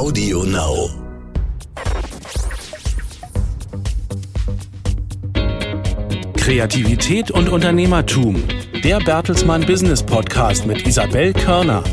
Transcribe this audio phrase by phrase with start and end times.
[0.00, 0.88] Audio Now.
[6.38, 8.42] Kreativität und Unternehmertum.
[8.82, 11.84] Der Bertelsmann Business Podcast mit Isabel Körner.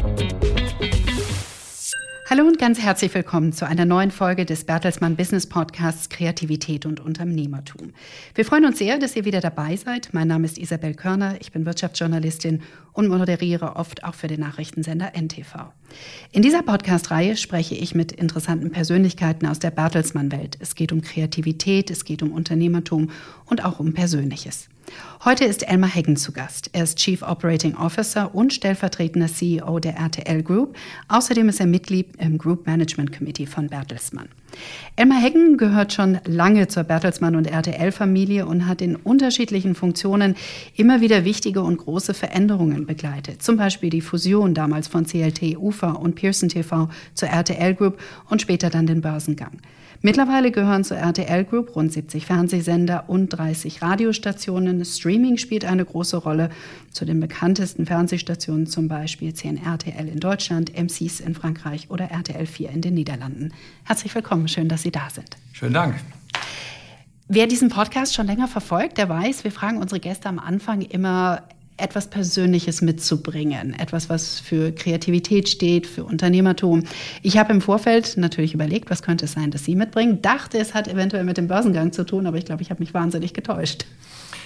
[2.30, 7.00] Hallo und ganz herzlich willkommen zu einer neuen Folge des Bertelsmann Business Podcasts Kreativität und
[7.00, 7.94] Unternehmertum.
[8.36, 10.10] Wir freuen uns sehr, dass ihr wieder dabei seid.
[10.14, 12.62] Mein Name ist Isabel Körner, ich bin Wirtschaftsjournalistin
[12.98, 15.72] und moderiere oft auch für den Nachrichtensender NTV.
[16.32, 20.58] In dieser Podcast-Reihe spreche ich mit interessanten Persönlichkeiten aus der Bertelsmann-Welt.
[20.60, 23.12] Es geht um Kreativität, es geht um Unternehmertum
[23.46, 24.68] und auch um Persönliches.
[25.24, 26.72] Heute ist Elmar Heggen zu Gast.
[26.74, 30.76] Er ist Chief Operating Officer und stellvertretender CEO der RTL Group.
[31.08, 34.30] Außerdem ist er Mitglied im Group Management Committee von Bertelsmann.
[34.96, 40.36] Elmar Heggen gehört schon lange zur Bertelsmann und RTL-Familie und hat in unterschiedlichen Funktionen
[40.76, 43.44] immer wieder wichtige und große Veränderungen begleitet.
[43.44, 48.42] Zum Beispiel die Fusion damals von CLT, UFA und Pearson TV zur RTL Group und
[48.42, 49.60] später dann den Börsengang.
[50.02, 54.86] Mittlerweile gehören zur RTL Group rund 70 Fernsehsender und 30 Radiostationen.
[54.86, 56.50] Streaming spielt eine große Rolle.
[56.92, 62.46] Zu den bekanntesten Fernsehstationen zum Beispiel zählen RTL in Deutschland, M6 in Frankreich oder RTL
[62.46, 63.54] 4 in den Niederlanden.
[63.86, 65.38] Herzlich willkommen, schön, dass Sie da sind.
[65.54, 65.96] Schönen Dank.
[67.28, 71.44] Wer diesen Podcast schon länger verfolgt, der weiß, wir fragen unsere Gäste am Anfang immer
[71.78, 76.84] etwas Persönliches mitzubringen, etwas, was für Kreativität steht, für Unternehmertum.
[77.22, 80.74] Ich habe im Vorfeld natürlich überlegt, was könnte es sein, dass Sie mitbringen, dachte, es
[80.74, 83.86] hat eventuell mit dem Börsengang zu tun, aber ich glaube, ich habe mich wahnsinnig getäuscht.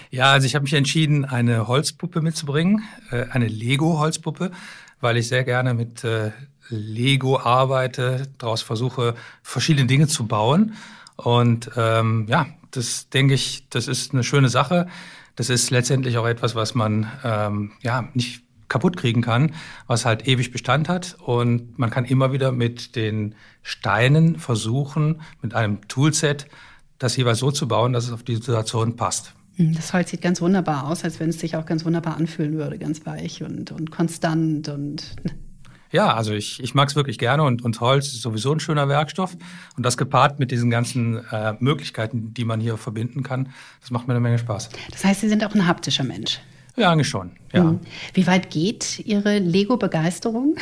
[0.09, 4.51] Ja, also ich habe mich entschieden, eine Holzpuppe mitzubringen, äh, eine Lego-Holzpuppe,
[4.99, 6.31] weil ich sehr gerne mit äh,
[6.69, 10.73] Lego arbeite, daraus versuche, verschiedene Dinge zu bauen.
[11.15, 14.87] Und ähm, ja, das denke ich, das ist eine schöne Sache
[15.35, 19.53] das ist letztendlich auch etwas, was man ähm, ja nicht kaputt kriegen kann,
[19.87, 21.17] was halt ewig Bestand hat.
[21.19, 26.47] Und man kann immer wieder mit den Steinen versuchen, mit einem Toolset
[26.97, 29.33] das jeweils so zu bauen, dass es auf die Situation passt.
[29.55, 32.53] Hm, das Holz sieht ganz wunderbar aus, als wenn es sich auch ganz wunderbar anfühlen
[32.53, 35.15] würde, ganz weich und, und konstant und
[35.91, 38.87] ja, also ich, ich mag es wirklich gerne und, und Holz ist sowieso ein schöner
[38.87, 39.35] Werkstoff.
[39.75, 43.49] Und das gepaart mit diesen ganzen äh, Möglichkeiten, die man hier verbinden kann,
[43.81, 44.69] das macht mir eine Menge Spaß.
[44.91, 46.39] Das heißt, Sie sind auch ein haptischer Mensch?
[46.77, 47.31] Ja, eigentlich schon.
[47.51, 47.63] Ja.
[47.63, 47.81] Mhm.
[48.13, 50.55] Wie weit geht Ihre Lego-Begeisterung?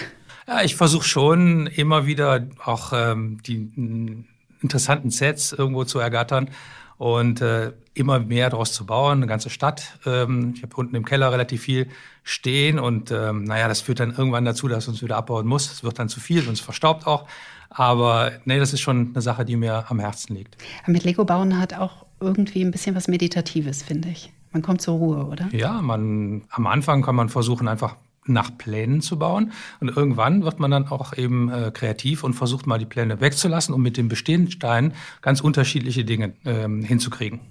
[0.47, 4.25] Ja, ich versuche schon immer wieder auch ähm, die
[4.61, 6.49] interessanten Sets irgendwo zu ergattern
[6.99, 9.97] und äh, immer mehr daraus zu bauen, eine ganze Stadt.
[10.05, 11.87] Ähm, ich habe unten im Keller relativ viel
[12.23, 15.71] stehen und ähm, naja, das führt dann irgendwann dazu, dass uns wieder abbauen muss.
[15.71, 17.25] Es wird dann zu viel, sonst verstaubt auch.
[17.69, 20.57] Aber nee, das ist schon eine Sache, die mir am Herzen liegt.
[20.87, 24.33] Mit Lego bauen hat auch irgendwie ein bisschen was Meditatives, finde ich.
[24.51, 25.47] Man kommt zur Ruhe, oder?
[25.53, 27.95] Ja, man am Anfang kann man versuchen, einfach
[28.33, 29.51] nach Plänen zu bauen.
[29.79, 33.73] Und irgendwann wird man dann auch eben äh, kreativ und versucht mal die Pläne wegzulassen,
[33.73, 37.41] um mit den bestehenden Steinen ganz unterschiedliche Dinge ähm, hinzukriegen.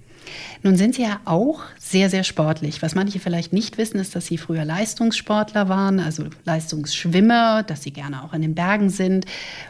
[0.63, 2.81] Nun sind Sie ja auch sehr, sehr sportlich.
[2.81, 7.91] Was manche vielleicht nicht wissen, ist, dass Sie früher Leistungssportler waren, also Leistungsschwimmer, dass Sie
[7.91, 9.25] gerne auch in den Bergen sind.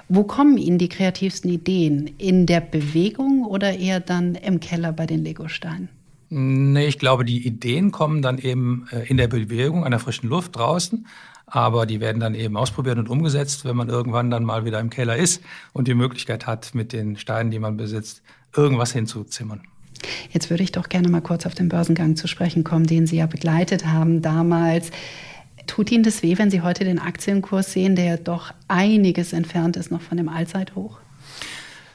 [0.08, 2.08] Wo kommen Ihnen die kreativsten Ideen?
[2.18, 5.90] In der Bewegung oder eher dann im Keller bei den Legosteinen?
[6.30, 10.30] Nee, ich glaube, die Ideen kommen dann eben äh, in der Bewegung, an der frischen
[10.30, 11.08] Luft draußen.
[11.48, 14.92] Aber die werden dann eben ausprobiert und umgesetzt, wenn man irgendwann dann mal wieder im
[14.92, 15.42] Keller ist
[15.74, 18.22] und die Möglichkeit hat, mit den Steinen, die man besitzt,
[18.56, 19.62] irgendwas hinzuzimmern.
[20.32, 23.18] Jetzt würde ich doch gerne mal kurz auf den Börsengang zu sprechen kommen, den Sie
[23.18, 24.92] ja begleitet haben damals.
[25.66, 29.92] Tut Ihnen das weh, wenn Sie heute den Aktienkurs sehen, der doch einiges entfernt ist
[29.92, 31.00] noch von dem Allzeithoch?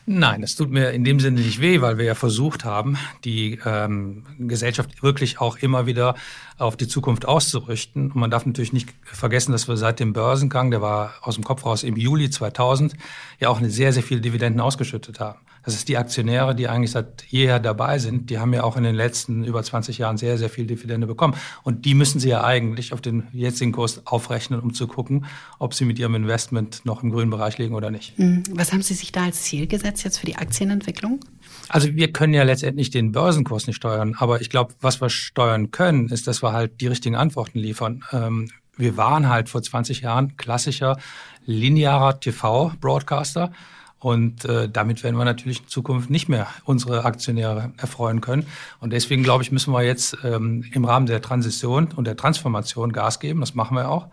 [0.06, 3.58] Nein, das tut mir in dem Sinne nicht weh, weil wir ja versucht haben, die
[3.64, 6.14] ähm, Gesellschaft wirklich auch immer wieder
[6.58, 8.10] auf die Zukunft auszurichten.
[8.12, 11.44] Und man darf natürlich nicht vergessen, dass wir seit dem Börsengang, der war aus dem
[11.44, 12.94] Kopf raus im Juli 2000,
[13.40, 15.38] ja auch sehr, sehr viele Dividenden ausgeschüttet haben.
[15.64, 18.84] Das ist die Aktionäre, die eigentlich seit jeher dabei sind, die haben ja auch in
[18.84, 21.34] den letzten über 20 Jahren sehr, sehr viel Dividende bekommen.
[21.62, 25.24] Und die müssen sie ja eigentlich auf den jetzigen Kurs aufrechnen, um zu gucken,
[25.58, 28.16] ob sie mit ihrem Investment noch im grünen Bereich liegen oder nicht.
[28.18, 28.42] Hm.
[28.52, 31.20] Was haben Sie sich da als Ziel gesetzt jetzt für die Aktienentwicklung?
[31.68, 35.70] Also wir können ja letztendlich den Börsenkurs nicht steuern, aber ich glaube, was wir steuern
[35.70, 38.04] können, ist, dass wir halt die richtigen Antworten liefern.
[38.12, 40.98] Ähm, wir waren halt vor 20 Jahren klassischer
[41.46, 43.52] linearer TV-Broadcaster.
[43.98, 48.46] Und äh, damit werden wir natürlich in Zukunft nicht mehr unsere Aktionäre erfreuen können.
[48.80, 52.92] Und deswegen, glaube ich, müssen wir jetzt ähm, im Rahmen der Transition und der Transformation
[52.92, 53.40] Gas geben.
[53.40, 54.08] Das machen wir auch.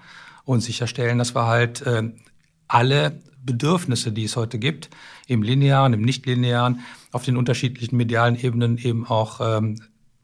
[0.46, 2.04] Und sicherstellen, dass wir halt äh,
[2.70, 4.90] alle Bedürfnisse, die es heute gibt,
[5.32, 6.82] im linearen, im nicht-linearen,
[7.12, 9.78] auf den unterschiedlichen medialen Ebenen eben auch ähm,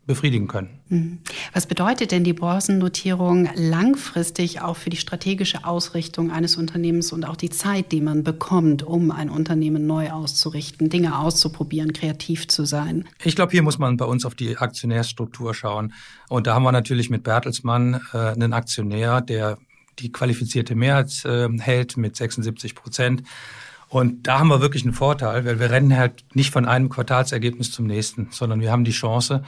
[0.05, 0.69] befriedigen können.
[0.87, 1.19] Mhm.
[1.53, 7.35] Was bedeutet denn die Börsennotierung langfristig auch für die strategische Ausrichtung eines Unternehmens und auch
[7.35, 13.05] die Zeit, die man bekommt, um ein Unternehmen neu auszurichten, Dinge auszuprobieren, kreativ zu sein?
[13.23, 15.93] Ich glaube, hier muss man bei uns auf die Aktionärsstruktur schauen.
[16.29, 19.57] Und da haben wir natürlich mit Bertelsmann äh, einen Aktionär, der
[19.99, 23.23] die qualifizierte Mehrheit äh, hält mit 76 Prozent.
[23.89, 27.71] Und da haben wir wirklich einen Vorteil, weil wir rennen halt nicht von einem Quartalsergebnis
[27.71, 29.43] zum nächsten, sondern wir haben die Chance,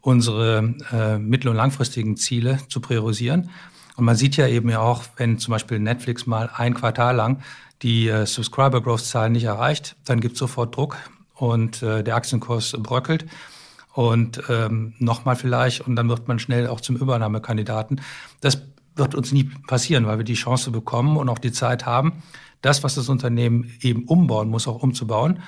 [0.00, 3.50] unsere äh, mittel- und langfristigen Ziele zu priorisieren.
[3.96, 7.42] Und man sieht ja eben ja auch, wenn zum Beispiel Netflix mal ein Quartal lang
[7.82, 10.96] die äh, Subscriber Growth Zahlen nicht erreicht, dann gibt es sofort Druck
[11.34, 13.26] und äh, der Aktienkurs bröckelt
[13.92, 18.00] und ähm, nochmal vielleicht und dann wird man schnell auch zum Übernahmekandidaten.
[18.40, 18.62] Das
[18.96, 22.22] wird uns nie passieren, weil wir die Chance bekommen und auch die Zeit haben,
[22.62, 25.40] das, was das Unternehmen eben umbauen muss, auch umzubauen.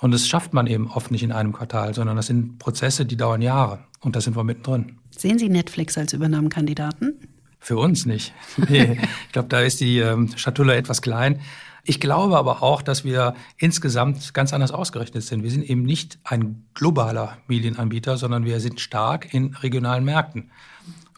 [0.00, 3.16] Und das schafft man eben oft nicht in einem Quartal, sondern das sind Prozesse, die
[3.16, 3.80] dauern Jahre.
[4.00, 4.98] Und da sind wir mittendrin.
[5.16, 7.20] Sehen Sie Netflix als Übernahmekandidaten?
[7.60, 8.32] Für uns nicht.
[8.68, 11.40] Nee, ich glaube, da ist die ähm, Schatulle etwas klein.
[11.84, 15.42] Ich glaube aber auch, dass wir insgesamt ganz anders ausgerichtet sind.
[15.42, 20.50] Wir sind eben nicht ein globaler Medienanbieter, sondern wir sind stark in regionalen Märkten.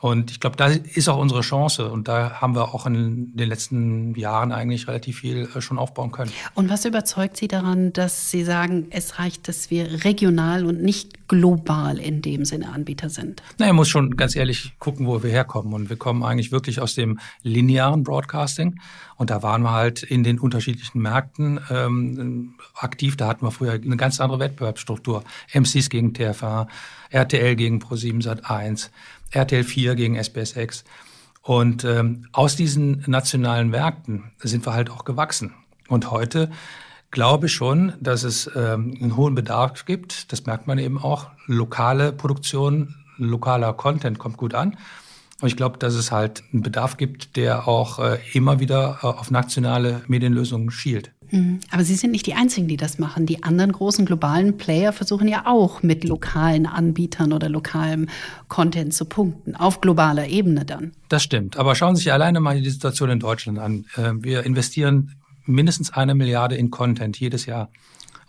[0.04, 1.90] Und ich glaube, da ist auch unsere Chance.
[1.90, 6.12] Und da haben wir auch in den letzten Jahren eigentlich relativ viel äh, schon aufbauen
[6.12, 6.30] können.
[6.54, 11.26] Und was überzeugt Sie daran, dass Sie sagen, es reicht, dass wir regional und nicht
[11.26, 13.42] global in dem Sinne Anbieter sind?
[13.56, 15.72] Na, man muss schon ganz ehrlich gucken, wo wir herkommen.
[15.72, 18.78] Und wir kommen eigentlich wirklich aus dem linearen Broadcasting.
[19.16, 23.16] Und da waren wir halt in den unterschiedlichen Märkten ähm, aktiv.
[23.16, 25.24] Da hatten wir früher eine ganz andere Wettbewerbsstruktur.
[25.54, 26.68] MCs gegen TFA,
[27.08, 28.90] RTL gegen Pro7 Sat 1.
[29.34, 30.84] RTL 4 gegen SBS6.
[31.42, 35.54] Und ähm, aus diesen nationalen Märkten sind wir halt auch gewachsen.
[35.88, 36.50] Und heute
[37.10, 40.32] glaube ich schon, dass es ähm, einen hohen Bedarf gibt.
[40.32, 41.28] Das merkt man eben auch.
[41.46, 44.76] Lokale Produktion, lokaler Content kommt gut an.
[45.40, 49.06] Und ich glaube, dass es halt einen Bedarf gibt, der auch äh, immer wieder äh,
[49.06, 51.12] auf nationale Medienlösungen schielt.
[51.70, 53.26] Aber Sie sind nicht die Einzigen, die das machen.
[53.26, 58.08] Die anderen großen globalen Player versuchen ja auch mit lokalen Anbietern oder lokalem
[58.48, 60.92] Content zu punkten, auf globaler Ebene dann.
[61.08, 61.56] Das stimmt.
[61.56, 63.86] Aber schauen Sie sich alleine mal die Situation in Deutschland an.
[63.96, 65.12] Äh, wir investieren
[65.46, 67.68] mindestens eine Milliarde in Content jedes Jahr.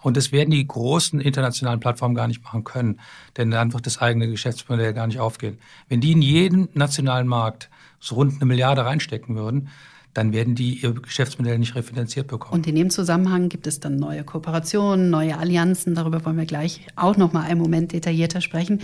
[0.02, 3.00] Und das werden die großen internationalen Plattformen gar nicht machen können,
[3.38, 5.58] denn dann wird das eigene Geschäftsmodell gar nicht aufgehen.
[5.90, 9.70] Wenn die in jeden nationalen Markt so rund eine Milliarde reinstecken würden,
[10.16, 12.54] dann werden die ihr Geschäftsmodell nicht refinanziert bekommen.
[12.54, 15.94] Und in dem Zusammenhang gibt es dann neue Kooperationen, neue Allianzen.
[15.94, 18.80] Darüber wollen wir gleich auch noch mal einen Moment detaillierter sprechen.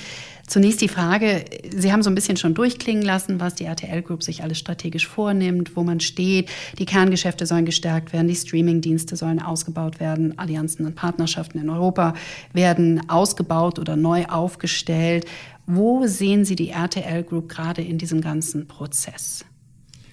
[0.45, 4.23] Zunächst die Frage, Sie haben so ein bisschen schon durchklingen lassen, was die RTL Group
[4.23, 6.49] sich alles strategisch vornimmt, wo man steht.
[6.77, 12.13] Die Kerngeschäfte sollen gestärkt werden, die Streamingdienste sollen ausgebaut werden, Allianzen und Partnerschaften in Europa
[12.51, 15.25] werden ausgebaut oder neu aufgestellt.
[15.65, 19.45] Wo sehen Sie die RTL Group gerade in diesem ganzen Prozess?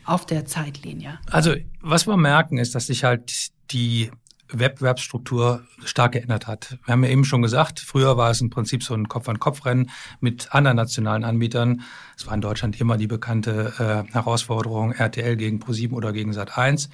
[0.09, 1.19] Auf der Zeitlinie?
[1.31, 4.11] Also was wir merken, ist, dass sich halt die
[4.51, 6.79] Wettbewerbsstruktur stark geändert hat.
[6.85, 9.91] Wir haben ja eben schon gesagt, früher war es im Prinzip so ein Kopf-an-Kopf-Rennen
[10.21, 11.83] mit anderen nationalen Anbietern.
[12.17, 16.89] Es war in Deutschland immer die bekannte äh, Herausforderung RTL gegen ProSieben oder gegen Sat1.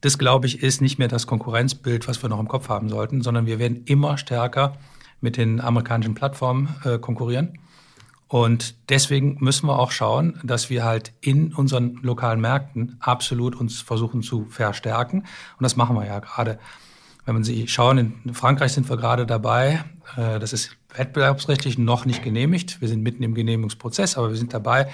[0.00, 3.22] Das, glaube ich, ist nicht mehr das Konkurrenzbild, was wir noch im Kopf haben sollten,
[3.22, 4.76] sondern wir werden immer stärker
[5.20, 7.58] mit den amerikanischen Plattformen äh, konkurrieren.
[8.28, 13.80] Und deswegen müssen wir auch schauen, dass wir halt in unseren lokalen Märkten absolut uns
[13.80, 15.20] versuchen zu verstärken.
[15.20, 16.58] Und das machen wir ja gerade.
[17.24, 19.84] Wenn man sich schauen, in Frankreich sind wir gerade dabei.
[20.16, 22.80] Äh, das ist wettbewerbsrechtlich noch nicht genehmigt.
[22.80, 24.88] Wir sind mitten im Genehmigungsprozess, aber wir sind dabei,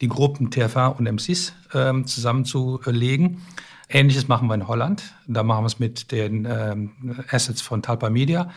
[0.00, 3.40] die Gruppen TF1 und MCs ähm, zusammenzulegen.
[3.88, 5.14] Ähnliches machen wir in Holland.
[5.26, 8.50] Da machen wir es mit den ähm, Assets von Talpa Media.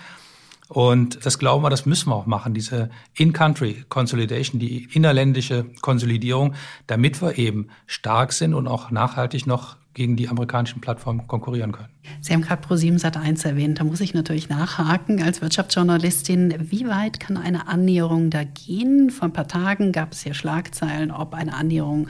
[0.69, 6.53] Und das glauben wir, das müssen wir auch machen, diese In-Country Consolidation, die innerländische Konsolidierung,
[6.85, 11.89] damit wir eben stark sind und auch nachhaltig noch gegen die amerikanischen Plattformen konkurrieren können.
[12.21, 13.79] Sie haben gerade Pro7 Sat1 erwähnt.
[13.79, 16.69] Da muss ich natürlich nachhaken als Wirtschaftsjournalistin.
[16.69, 19.09] Wie weit kann eine Annäherung da gehen?
[19.09, 22.07] Vor ein paar Tagen gab es hier Schlagzeilen, ob eine Annäherung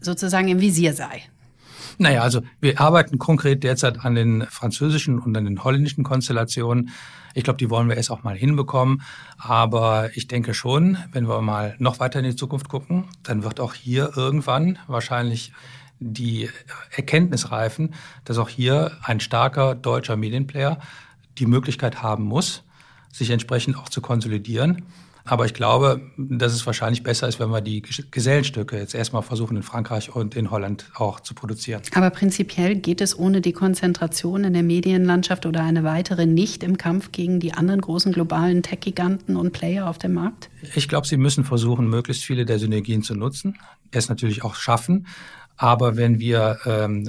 [0.00, 1.22] sozusagen im Visier sei.
[1.98, 6.90] Naja, also wir arbeiten konkret derzeit an den französischen und an den holländischen Konstellationen.
[7.34, 9.02] Ich glaube, die wollen wir erst auch mal hinbekommen.
[9.38, 13.60] Aber ich denke schon, wenn wir mal noch weiter in die Zukunft gucken, dann wird
[13.60, 15.52] auch hier irgendwann wahrscheinlich
[16.00, 16.48] die
[16.90, 17.94] Erkenntnis reifen,
[18.24, 20.78] dass auch hier ein starker deutscher Medienplayer
[21.38, 22.64] die Möglichkeit haben muss,
[23.12, 24.86] sich entsprechend auch zu konsolidieren.
[25.30, 29.56] Aber ich glaube, dass es wahrscheinlich besser ist, wenn wir die Gesellenstücke jetzt erstmal versuchen,
[29.56, 31.82] in Frankreich und in Holland auch zu produzieren.
[31.94, 36.78] Aber prinzipiell geht es ohne die Konzentration in der Medienlandschaft oder eine weitere nicht im
[36.78, 40.50] Kampf gegen die anderen großen globalen Tech-Giganten und Player auf dem Markt?
[40.74, 43.56] Ich glaube, sie müssen versuchen, möglichst viele der Synergien zu nutzen,
[43.92, 45.06] es natürlich auch schaffen.
[45.56, 47.08] Aber wenn wir ähm,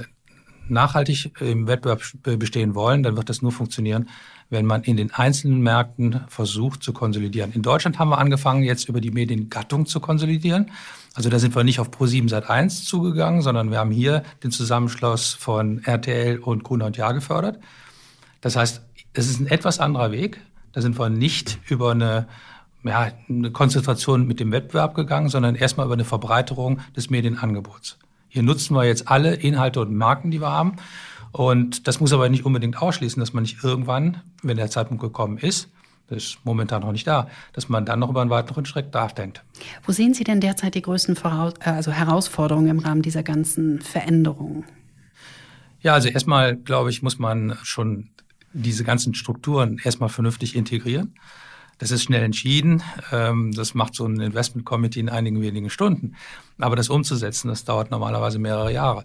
[0.72, 4.10] nachhaltig im Wettbewerb bestehen wollen, dann wird das nur funktionieren,
[4.50, 7.54] wenn man in den einzelnen Märkten versucht zu konsolidieren.
[7.54, 10.72] In Deutschland haben wir angefangen, jetzt über die Mediengattung zu konsolidieren.
[11.14, 14.52] Also da sind wir nicht auf Pro7 seit 1 zugegangen, sondern wir haben hier den
[14.52, 17.60] Zusammenschluss von RTL und Gruner und Jahr gefördert.
[18.42, 18.82] Das heißt,
[19.14, 20.42] es ist ein etwas anderer Weg.
[20.74, 22.28] Da sind wir nicht über eine,
[22.84, 27.98] ja, eine Konzentration mit dem Wettbewerb gegangen, sondern erstmal über eine Verbreiterung des Medienangebots.
[28.34, 30.78] Hier nutzen wir jetzt alle Inhalte und Marken, die wir haben.
[31.34, 35.38] Und das muss aber nicht unbedingt ausschließen, dass man nicht irgendwann, wenn der Zeitpunkt gekommen
[35.38, 35.68] ist,
[36.08, 39.44] das ist momentan noch nicht da, dass man dann noch über einen weiteren Schritt nachdenkt.
[39.86, 43.82] Wo sehen Sie denn derzeit die größten Voraus äh, also Herausforderungen im Rahmen dieser ganzen
[43.82, 44.64] Veränderungen?
[45.82, 48.10] Ja, also erstmal, glaube ich, muss man schon
[48.54, 51.16] diese ganzen Strukturen erstmal vernünftig integrieren.
[51.82, 52.84] Das ist schnell entschieden.
[53.12, 56.16] Ähm, das macht so ein Investment Committee in einigen wenigen Stunden.
[56.60, 59.04] Aber das umzusetzen, das dauert normalerweise mehrere Jahre.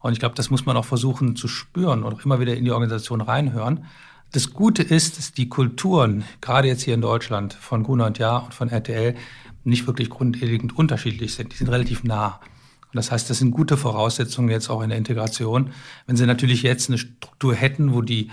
[0.00, 2.64] Und ich glaube, das muss man auch versuchen zu spüren und auch immer wieder in
[2.64, 3.84] die Organisation reinhören.
[4.32, 8.46] Das Gute ist, dass die Kulturen, gerade jetzt hier in Deutschland, von Gruner und Jahr
[8.46, 9.14] und von RTL,
[9.64, 11.52] nicht wirklich grundlegend unterschiedlich sind.
[11.52, 12.40] Die sind relativ nah.
[12.84, 15.72] Und das heißt, das sind gute Voraussetzungen jetzt auch in der Integration.
[16.06, 18.30] Wenn Sie natürlich jetzt eine Struktur hätten, wo die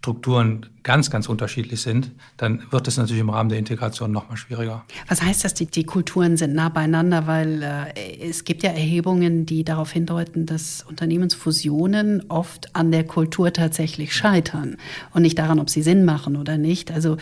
[0.00, 4.36] Strukturen ganz, ganz unterschiedlich sind, dann wird es natürlich im Rahmen der Integration noch mal
[4.36, 4.84] schwieriger.
[5.08, 7.26] Was heißt das, die, die Kulturen sind nah beieinander?
[7.26, 13.52] Weil äh, es gibt ja Erhebungen, die darauf hindeuten, dass Unternehmensfusionen oft an der Kultur
[13.52, 14.76] tatsächlich scheitern
[15.12, 16.92] und nicht daran, ob sie Sinn machen oder nicht.
[16.92, 17.16] Also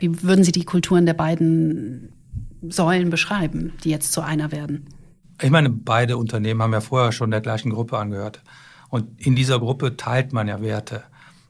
[0.00, 2.12] wie würden Sie die Kulturen der beiden
[2.68, 4.86] Säulen beschreiben, die jetzt zu einer werden?
[5.40, 8.42] Ich meine, beide Unternehmen haben ja vorher schon der gleichen Gruppe angehört.
[8.88, 11.04] Und in dieser Gruppe teilt man ja Werte.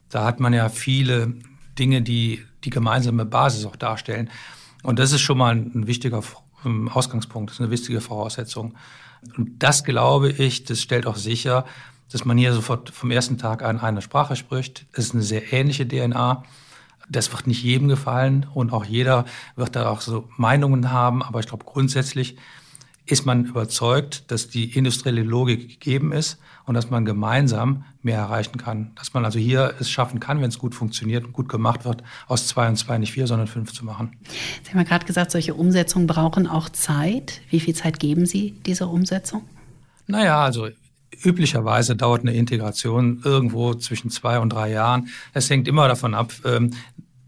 [0.09, 1.33] Da hat man ja viele
[1.77, 4.29] Dinge, die die gemeinsame Basis auch darstellen.
[4.83, 6.21] Und das ist schon mal ein, wichtiger
[6.65, 8.75] ähm, Ausgangspunkt, das ist eine wichtige Voraussetzung.
[9.37, 11.65] Und das glaube ich, das stellt auch sicher,
[12.11, 14.85] dass man hier sofort vom ersten Tag an eine Sprache spricht.
[14.93, 16.43] Es ist eine sehr ähnliche DNA.
[17.09, 19.25] Das wird nicht jedem gefallen und auch jeder
[19.55, 21.21] wird da auch so Meinungen haben.
[21.23, 22.37] Aber ich glaube, grundsätzlich
[23.11, 28.57] ist man überzeugt, dass die industrielle Logik gegeben ist und dass man gemeinsam mehr erreichen
[28.57, 28.91] kann.
[28.95, 32.03] Dass man also hier es schaffen kann, wenn es gut funktioniert und gut gemacht wird,
[32.27, 34.15] aus zwei und zwei nicht vier, sondern fünf zu machen.
[34.63, 37.41] Sie haben ja gerade gesagt, solche Umsetzungen brauchen auch Zeit.
[37.49, 39.43] Wie viel Zeit geben Sie dieser Umsetzung?
[40.07, 40.69] Naja, also
[41.23, 45.09] üblicherweise dauert eine Integration irgendwo zwischen zwei und drei Jahren.
[45.33, 46.71] Es hängt immer davon ab, ähm,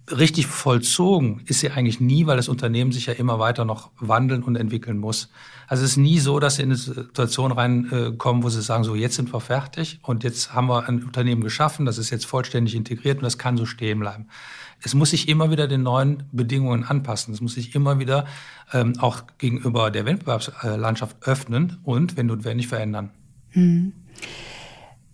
[0.09, 4.43] richtig vollzogen ist sie eigentlich nie, weil das Unternehmen sich ja immer weiter noch wandeln
[4.43, 5.29] und entwickeln muss.
[5.67, 8.95] Also es ist nie so, dass sie in eine Situation reinkommen, wo sie sagen, so
[8.95, 12.75] jetzt sind wir fertig und jetzt haben wir ein Unternehmen geschaffen, das ist jetzt vollständig
[12.75, 14.27] integriert und das kann so stehen bleiben.
[14.83, 17.33] Es muss sich immer wieder den neuen Bedingungen anpassen.
[17.33, 18.25] Es muss sich immer wieder
[18.73, 23.11] ähm, auch gegenüber der Wettbewerbslandschaft öffnen und, wenn notwendig, verändern.
[23.49, 23.93] Hm.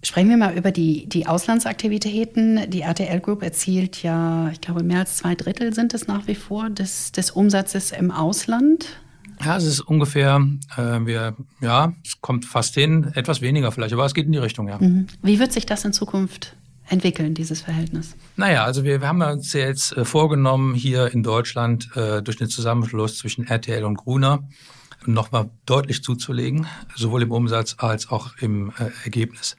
[0.03, 2.69] Sprechen wir mal über die, die Auslandsaktivitäten.
[2.69, 6.35] Die RTL Group erzielt ja, ich glaube, mehr als zwei Drittel sind es nach wie
[6.35, 8.99] vor des, des Umsatzes im Ausland.
[9.43, 10.45] Ja, es ist ungefähr,
[10.77, 14.37] äh, wir, ja, es kommt fast hin, etwas weniger vielleicht, aber es geht in die
[14.37, 14.77] Richtung, ja.
[14.79, 15.07] Mhm.
[15.21, 16.55] Wie wird sich das in Zukunft
[16.89, 18.15] entwickeln, dieses Verhältnis?
[18.35, 22.49] Naja, also wir, wir haben uns jetzt äh, vorgenommen, hier in Deutschland äh, durch den
[22.49, 24.47] Zusammenschluss zwischen RTL und Gruner
[25.05, 29.55] nochmal deutlich zuzulegen, sowohl im Umsatz als auch im äh, Ergebnis.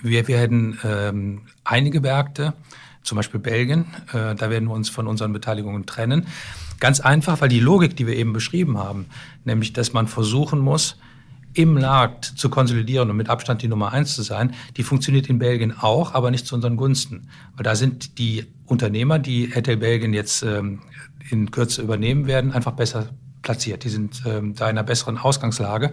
[0.00, 2.54] Wir werden ähm, einige Märkte,
[3.02, 6.26] zum Beispiel Belgien, äh, da werden wir uns von unseren Beteiligungen trennen.
[6.80, 9.06] Ganz einfach, weil die Logik, die wir eben beschrieben haben,
[9.44, 10.96] nämlich, dass man versuchen muss,
[11.54, 15.38] im Markt zu konsolidieren und mit Abstand die Nummer eins zu sein, die funktioniert in
[15.38, 17.28] Belgien auch, aber nicht zu unseren Gunsten.
[17.56, 20.80] Weil da sind die Unternehmer, die RTL Belgien jetzt ähm,
[21.30, 23.10] in Kürze übernehmen werden, einfach besser
[23.42, 23.84] platziert.
[23.84, 25.92] Die sind ähm, da in einer besseren Ausgangslage.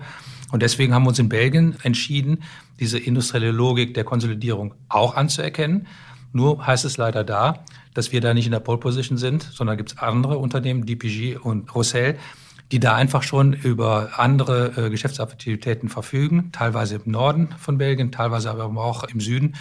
[0.51, 2.44] Und deswegen haben wir uns in Belgien entschieden,
[2.79, 5.88] diese industrielle Logik der Konsolidierung auch anzuerkennen.
[6.32, 7.63] Nur heißt es leider da,
[7.94, 11.38] dass wir da nicht in der Pole Position sind, sondern gibt es andere Unternehmen, DPG
[11.38, 12.18] und Rossell,
[12.72, 18.51] die da einfach schon über andere äh, Geschäftsaktivitäten verfügen, teilweise im Norden von Belgien, teilweise
[18.51, 19.56] aber auch im Süden.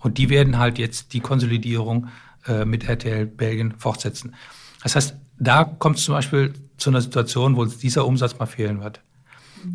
[0.00, 2.08] Und die werden halt jetzt die Konsolidierung
[2.46, 4.34] äh, mit RTL Belgien fortsetzen.
[4.82, 8.80] Das heißt, da kommt es zum Beispiel zu einer Situation, wo dieser Umsatz mal fehlen
[8.82, 9.00] wird.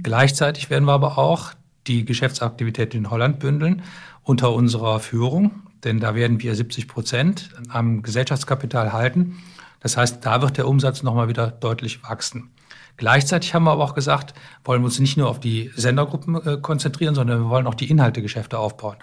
[0.03, 1.53] Gleichzeitig werden wir aber auch
[1.87, 3.83] die Geschäftsaktivität in Holland bündeln
[4.23, 9.39] unter unserer Führung, denn da werden wir 70 Prozent am Gesellschaftskapital halten.
[9.79, 12.51] Das heißt, da wird der Umsatz nochmal wieder deutlich wachsen.
[12.97, 16.57] Gleichzeitig haben wir aber auch gesagt, wollen wir uns nicht nur auf die Sendergruppen äh,
[16.61, 18.97] konzentrieren, sondern wir wollen auch die Inhaltegeschäfte aufbauen.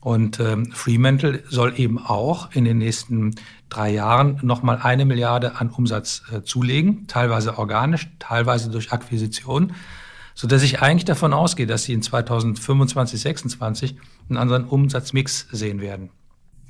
[0.00, 3.34] Und ähm, Fremantle soll eben auch in den nächsten
[3.70, 9.72] drei Jahren nochmal eine Milliarde an Umsatz äh, zulegen, teilweise organisch, teilweise durch Akquisition,
[10.34, 13.96] so dass ich eigentlich davon ausgehe, dass sie in 2025, 2026
[14.28, 16.10] einen anderen Umsatzmix sehen werden.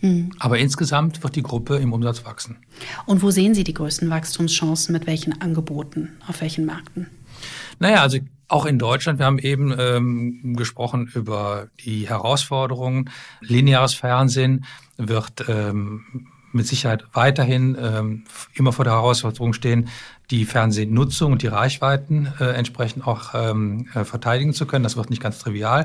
[0.01, 0.31] Hm.
[0.39, 2.59] Aber insgesamt wird die Gruppe im Umsatz wachsen.
[3.07, 7.09] Und wo sehen Sie die größten Wachstumschancen mit welchen Angeboten, auf welchen Märkten?
[7.79, 8.19] Naja, also
[8.49, 13.11] auch in Deutschland, wir haben eben ähm, gesprochen über die Herausforderungen.
[13.41, 14.67] Lineares Fernsehen
[14.99, 19.89] wird ähm, mit Sicherheit weiterhin ähm, immer vor der Herausforderung stehen,
[20.31, 24.85] die Fernsehnutzung und die Reichweiten äh, entsprechend auch ähm, äh, verteidigen zu können.
[24.85, 25.85] Das wird nicht ganz trivial,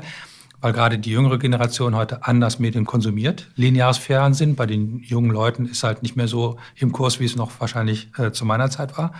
[0.60, 3.48] weil gerade die jüngere Generation heute anders Medien konsumiert.
[3.56, 7.36] Lineares Fernsehen bei den jungen Leuten ist halt nicht mehr so im Kurs, wie es
[7.36, 9.12] noch wahrscheinlich äh, zu meiner Zeit war.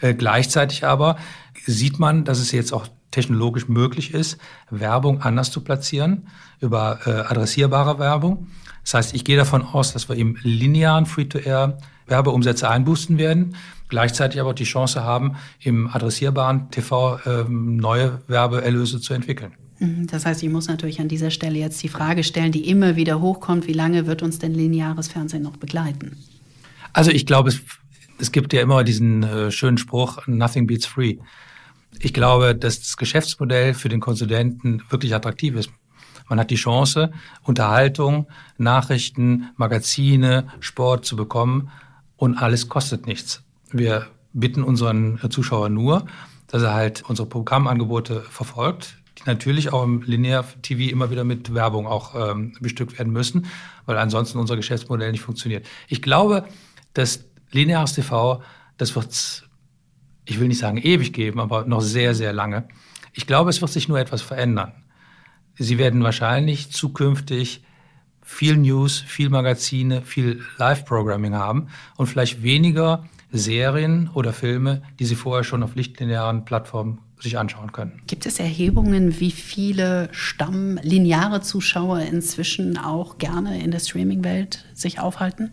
[0.00, 1.16] Äh, gleichzeitig aber
[1.66, 4.38] sieht man, dass es jetzt auch technologisch möglich ist,
[4.70, 6.28] Werbung anders zu platzieren
[6.60, 8.48] über äh, adressierbare Werbung.
[8.82, 13.56] Das heißt, ich gehe davon aus, dass wir im linearen Free-to-Air Werbeumsätze einboosten werden,
[13.88, 19.52] gleichzeitig aber auch die Chance haben, im adressierbaren TV äh, neue Werbeerlöse zu entwickeln.
[19.78, 22.96] Mhm, das heißt, ich muss natürlich an dieser Stelle jetzt die Frage stellen, die immer
[22.96, 26.16] wieder hochkommt, wie lange wird uns denn lineares Fernsehen noch begleiten?
[26.92, 27.60] Also ich glaube, es
[28.20, 31.16] es gibt ja immer diesen äh, schönen Spruch, nothing beats free.
[31.98, 35.70] Ich glaube, dass das Geschäftsmodell für den Konsumenten wirklich attraktiv ist.
[36.28, 37.12] Man hat die Chance,
[37.42, 38.26] Unterhaltung,
[38.58, 41.70] Nachrichten, Magazine, Sport zu bekommen
[42.16, 43.42] und alles kostet nichts.
[43.70, 46.06] Wir bitten unseren Zuschauer nur,
[46.46, 51.86] dass er halt unsere Programmangebote verfolgt, die natürlich auch im Linear-TV immer wieder mit Werbung
[51.86, 53.46] auch ähm, bestückt werden müssen,
[53.86, 55.66] weil ansonsten unser Geschäftsmodell nicht funktioniert.
[55.88, 56.44] Ich glaube,
[56.94, 58.42] dass lineares TV,
[58.76, 59.48] das wird
[60.30, 62.68] ich will nicht sagen ewig geben, aber noch sehr, sehr lange.
[63.12, 64.72] Ich glaube, es wird sich nur etwas verändern.
[65.58, 67.62] Sie werden wahrscheinlich zukünftig
[68.22, 75.14] viel News, viel Magazine, viel Live-Programming haben und vielleicht weniger Serien oder Filme, die Sie
[75.14, 78.02] vorher schon auf lichtlinearen Plattformen sich anschauen können.
[78.06, 85.50] Gibt es Erhebungen, wie viele Stamm-lineare Zuschauer inzwischen auch gerne in der Streaming-Welt sich aufhalten?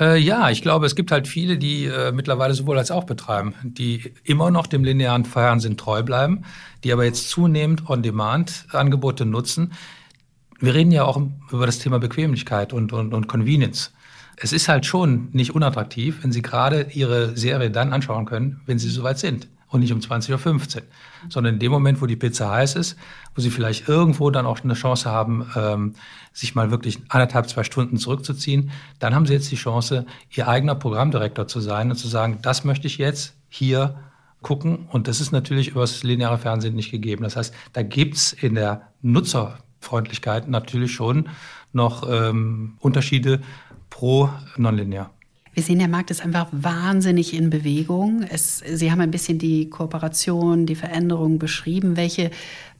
[0.00, 3.54] Äh, ja, ich glaube, es gibt halt viele, die äh, mittlerweile sowohl als auch betreiben,
[3.62, 6.42] die immer noch dem linearen Fernsehen treu bleiben,
[6.82, 9.72] die aber jetzt zunehmend On-Demand-Angebote nutzen.
[10.58, 13.92] Wir reden ja auch über das Thema Bequemlichkeit und, und, und Convenience.
[14.36, 18.78] Es ist halt schon nicht unattraktiv, wenn Sie gerade Ihre Serie dann anschauen können, wenn
[18.78, 20.82] Sie soweit sind und nicht um 20.15 Uhr,
[21.28, 22.96] sondern in dem Moment, wo die Pizza heiß ist,
[23.34, 25.94] wo sie vielleicht irgendwo dann auch eine Chance haben, ähm,
[26.32, 30.74] sich mal wirklich anderthalb, zwei Stunden zurückzuziehen, dann haben sie jetzt die Chance, ihr eigener
[30.74, 33.96] Programmdirektor zu sein und zu sagen, das möchte ich jetzt hier
[34.42, 34.86] gucken.
[34.90, 37.24] Und das ist natürlich über das lineare Fernsehen nicht gegeben.
[37.24, 41.28] Das heißt, da gibt's in der Nutzerfreundlichkeit natürlich schon
[41.72, 43.40] noch ähm, Unterschiede
[43.90, 45.10] pro nonlinear.
[45.54, 48.24] Wir sehen, der Markt ist einfach wahnsinnig in Bewegung.
[48.28, 51.96] Es, Sie haben ein bisschen die Kooperation, die Veränderungen beschrieben.
[51.96, 52.32] Welche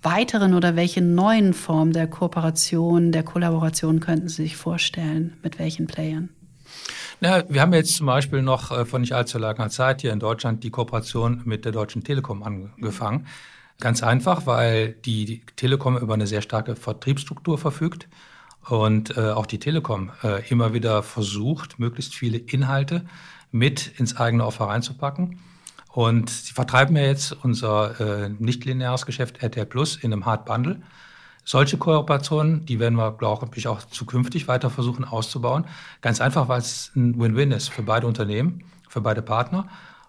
[0.02, 5.34] weiteren oder welche neuen Formen der Kooperation, der Kollaboration könnten Sie sich vorstellen?
[5.44, 6.30] Mit welchen Playern?
[7.20, 10.18] Na, wir haben jetzt zum Beispiel noch äh, vor nicht allzu langer Zeit hier in
[10.18, 13.28] Deutschland die Kooperation mit der Deutschen Telekom angefangen.
[13.78, 18.08] Ganz einfach, weil die Telekom über eine sehr starke Vertriebsstruktur verfügt
[18.68, 23.04] und äh, auch die Telekom äh, immer wieder versucht, möglichst viele Inhalte
[23.50, 25.38] mit ins eigene Offer reinzupacken.
[25.92, 30.82] Und sie vertreiben ja jetzt unser äh, nicht-lineares Geschäft RTL Plus in einem Hard Bundle.
[31.44, 35.66] Solche Kooperationen, die werden wir, glaube ich, auch zukünftig weiter versuchen auszubauen.
[36.00, 39.68] Ganz einfach, weil es ein Win-Win ist für beide Unternehmen, für beide Partner.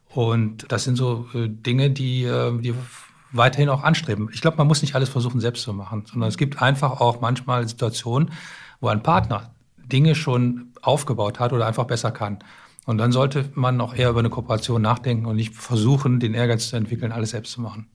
[0.10, 2.74] Und das sind so äh, Dinge, die, äh, die
[3.32, 4.30] weiterhin auch anstreben.
[4.34, 7.22] Ich glaube, man muss nicht alles versuchen, selbst zu machen, sondern es gibt einfach auch
[7.22, 8.32] manchmal Situationen,
[8.80, 12.40] wo ein Partner Dinge schon aufgebaut hat oder einfach besser kann.
[12.86, 16.70] Und dann sollte man auch eher über eine Kooperation nachdenken und nicht versuchen, den Ehrgeiz
[16.70, 17.88] zu entwickeln, alles selbst zu machen.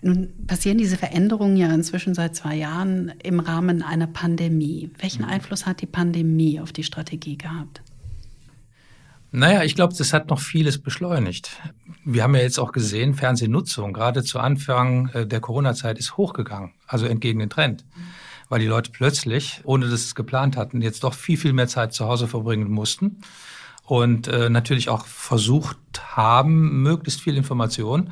[0.00, 4.90] Nun passieren diese Veränderungen ja inzwischen seit zwei Jahren im Rahmen einer Pandemie.
[4.98, 5.30] Welchen mhm.
[5.30, 7.82] Einfluss hat die Pandemie auf die Strategie gehabt?
[9.30, 11.50] Naja, ich glaube, das hat noch vieles beschleunigt.
[12.04, 16.72] Wir haben ja jetzt auch gesehen, Fernsehnutzung gerade zu Anfang äh, der Corona-Zeit ist hochgegangen,
[16.86, 17.84] also entgegen den Trend.
[18.48, 21.68] Weil die Leute plötzlich, ohne dass sie es geplant hatten, jetzt doch viel, viel mehr
[21.68, 23.20] Zeit zu Hause verbringen mussten
[23.84, 25.76] und äh, natürlich auch versucht
[26.16, 28.10] haben, möglichst viel Information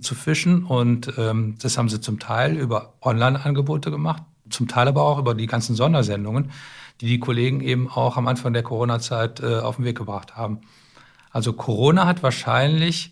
[0.00, 0.64] zu fischen.
[0.64, 5.34] Und ähm, das haben sie zum Teil über Online-Angebote gemacht, zum Teil aber auch über
[5.34, 6.50] die ganzen Sondersendungen
[7.00, 10.60] die die Kollegen eben auch am Anfang der Corona-Zeit äh, auf den Weg gebracht haben.
[11.30, 13.10] Also Corona hat wahrscheinlich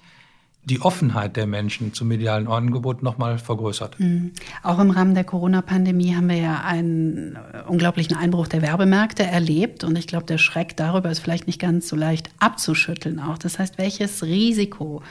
[0.65, 3.99] die Offenheit der Menschen zum medialen Angebot nochmal vergrößert.
[3.99, 4.31] Mhm.
[4.63, 9.83] Auch im Rahmen der Corona-Pandemie haben wir ja einen unglaublichen Einbruch der Werbemärkte erlebt.
[9.83, 13.39] Und ich glaube, der Schreck darüber ist vielleicht nicht ganz so leicht abzuschütteln auch.
[13.39, 15.03] Das heißt, welches Risiko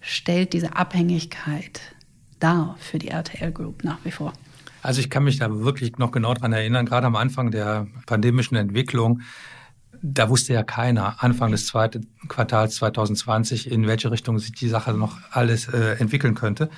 [0.00, 1.80] stellt diese Abhängigkeit
[2.38, 4.32] dar für die RTL Group nach wie vor?
[4.82, 8.56] Also ich kann mich da wirklich noch genau dran erinnern, gerade am Anfang der pandemischen
[8.56, 9.22] Entwicklung
[10.02, 14.92] da wusste ja keiner Anfang des zweiten Quartals 2020, in welche Richtung sich die Sache
[14.92, 16.68] noch alles äh, entwickeln könnte.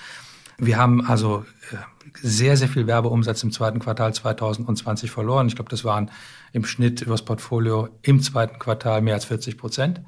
[0.58, 1.76] Wir haben also äh,
[2.20, 5.48] sehr, sehr viel Werbeumsatz im zweiten Quartal 2020 verloren.
[5.48, 6.10] Ich glaube, das waren
[6.52, 10.02] im Schnitt übers Portfolio im zweiten Quartal mehr als 40 Prozent.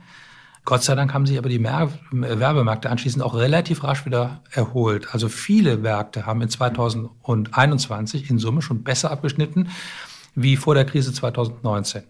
[0.67, 5.15] Gott sei Dank haben sich aber die Mer Werbemärkte anschließend auch relativ rasch wieder erholt.
[5.15, 9.69] Also viele Märkte haben in 2021 in Summe schon besser abgeschnitten
[10.35, 12.03] wie vor der Krise 2019.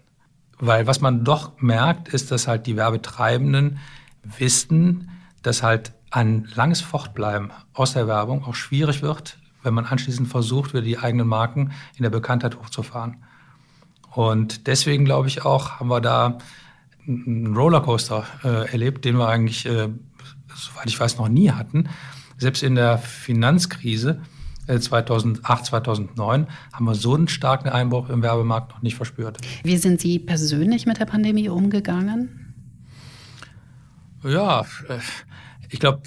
[0.58, 3.78] Weil was man doch merkt, ist, dass halt die Werbetreibenden
[4.22, 5.10] wissen,
[5.42, 10.72] dass halt ein langes Fortbleiben aus der Werbung auch schwierig wird, wenn man anschließend versucht,
[10.72, 13.22] wieder die eigenen Marken in der Bekanntheit hochzufahren.
[14.12, 16.38] Und deswegen glaube ich auch, haben wir da
[17.06, 19.88] einen Rollercoaster äh, erlebt, den wir eigentlich, äh,
[20.54, 21.88] soweit ich weiß, noch nie hatten.
[22.38, 24.20] Selbst in der Finanzkrise
[24.66, 29.38] 2008, äh, 2009 haben wir so einen starken Einbruch im Werbemarkt noch nicht verspürt.
[29.62, 32.54] Wie sind Sie persönlich mit der Pandemie umgegangen?
[34.24, 34.98] Ja, äh,
[35.70, 36.02] ich glaube,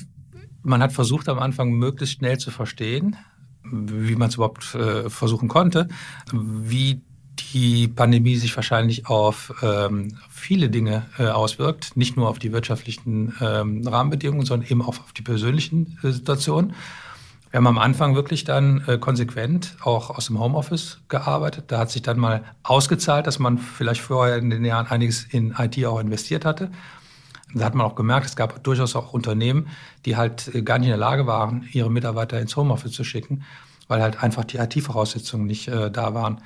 [0.62, 3.16] man hat versucht am Anfang möglichst schnell zu verstehen,
[3.64, 5.88] wie man es überhaupt äh, versuchen konnte,
[6.32, 7.02] wie
[7.54, 13.36] die Pandemie sich wahrscheinlich auf ähm, viele Dinge äh, auswirkt, nicht nur auf die wirtschaftlichen
[13.42, 16.74] ähm, Rahmenbedingungen, sondern eben auch auf die persönlichen äh, Situationen.
[17.52, 21.66] Wir haben am Anfang wirklich dann äh, konsequent auch aus dem Homeoffice gearbeitet.
[21.70, 25.56] Da hat sich dann mal ausgezahlt, dass man vielleicht vorher in den Jahren einiges in
[25.58, 26.70] IT auch investiert hatte.
[27.56, 29.68] Da hat man auch gemerkt, es gab durchaus auch Unternehmen,
[30.06, 33.44] die halt äh, gar nicht in der Lage waren, ihre Mitarbeiter ins Homeoffice zu schicken,
[33.88, 36.42] weil halt einfach die IT-Voraussetzungen nicht äh, da waren.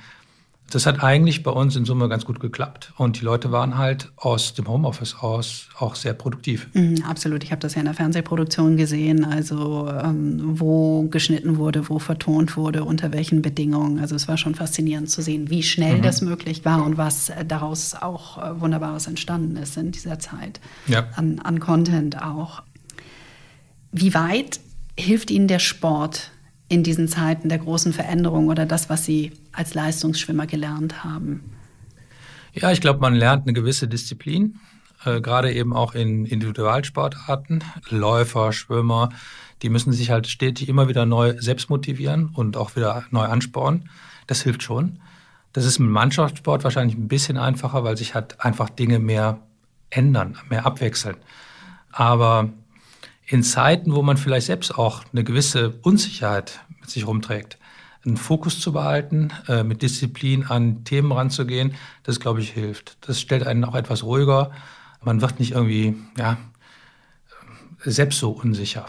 [0.70, 2.92] Das hat eigentlich bei uns in Summe ganz gut geklappt.
[2.96, 6.68] Und die Leute waren halt aus dem Homeoffice aus auch sehr produktiv.
[6.72, 7.44] Mhm, absolut.
[7.44, 12.56] Ich habe das ja in der Fernsehproduktion gesehen, also ähm, wo geschnitten wurde, wo vertont
[12.56, 14.00] wurde, unter welchen Bedingungen.
[14.00, 16.02] Also es war schon faszinierend zu sehen, wie schnell mhm.
[16.02, 20.60] das möglich war und was äh, daraus auch äh, Wunderbares entstanden ist in dieser Zeit.
[20.86, 21.06] Ja.
[21.14, 22.62] An, an Content auch.
[23.92, 24.58] Wie weit
[24.98, 26.32] hilft Ihnen der Sport
[26.68, 31.52] in diesen Zeiten der großen Veränderung oder das, was Sie als Leistungsschwimmer gelernt haben?
[32.52, 34.60] Ja, ich glaube, man lernt eine gewisse Disziplin,
[35.04, 37.64] äh, gerade eben auch in Individualsportarten.
[37.88, 39.10] Läufer, Schwimmer,
[39.62, 43.90] die müssen sich halt stetig immer wieder neu selbst motivieren und auch wieder neu anspornen.
[44.26, 45.00] Das hilft schon.
[45.52, 49.38] Das ist im Mannschaftssport wahrscheinlich ein bisschen einfacher, weil sich halt einfach Dinge mehr
[49.90, 51.16] ändern, mehr abwechseln.
[51.90, 52.50] Aber
[53.26, 57.58] in Zeiten, wo man vielleicht selbst auch eine gewisse Unsicherheit mit sich rumträgt,
[58.04, 62.96] einen Fokus zu behalten, äh, mit Disziplin an Themen ranzugehen, das, glaube ich, hilft.
[63.06, 64.50] Das stellt einen auch etwas ruhiger.
[65.02, 66.36] Man wird nicht irgendwie ja,
[67.84, 68.86] selbst so unsicher.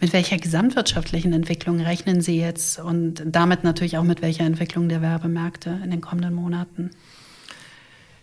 [0.00, 5.00] Mit welcher gesamtwirtschaftlichen Entwicklung rechnen Sie jetzt und damit natürlich auch mit welcher Entwicklung der
[5.00, 6.90] Werbemärkte in den kommenden Monaten?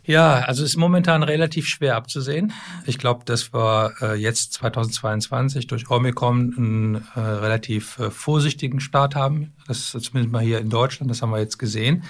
[0.04, 2.54] Ja, also ist momentan relativ schwer abzusehen.
[2.88, 9.16] Ich glaube, dass wir äh, jetzt 2022 durch Omikron einen äh, relativ äh, vorsichtigen Start
[9.16, 9.54] haben.
[9.68, 12.04] Das zumindest mal hier in Deutschland, das haben wir jetzt gesehen.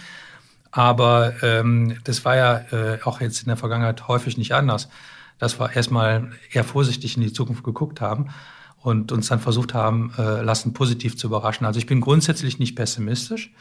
[0.72, 2.62] Aber ähm, das war ja
[3.04, 4.88] auch jetzt in der Vergangenheit häufig nicht anders,
[5.38, 8.30] dass wir erstmal eher vorsichtig in die Zukunft geguckt haben
[8.82, 11.66] und uns dann versucht haben, lassen positiv zu überraschen.
[11.66, 13.52] Also ich bin grundsätzlich nicht pessimistisch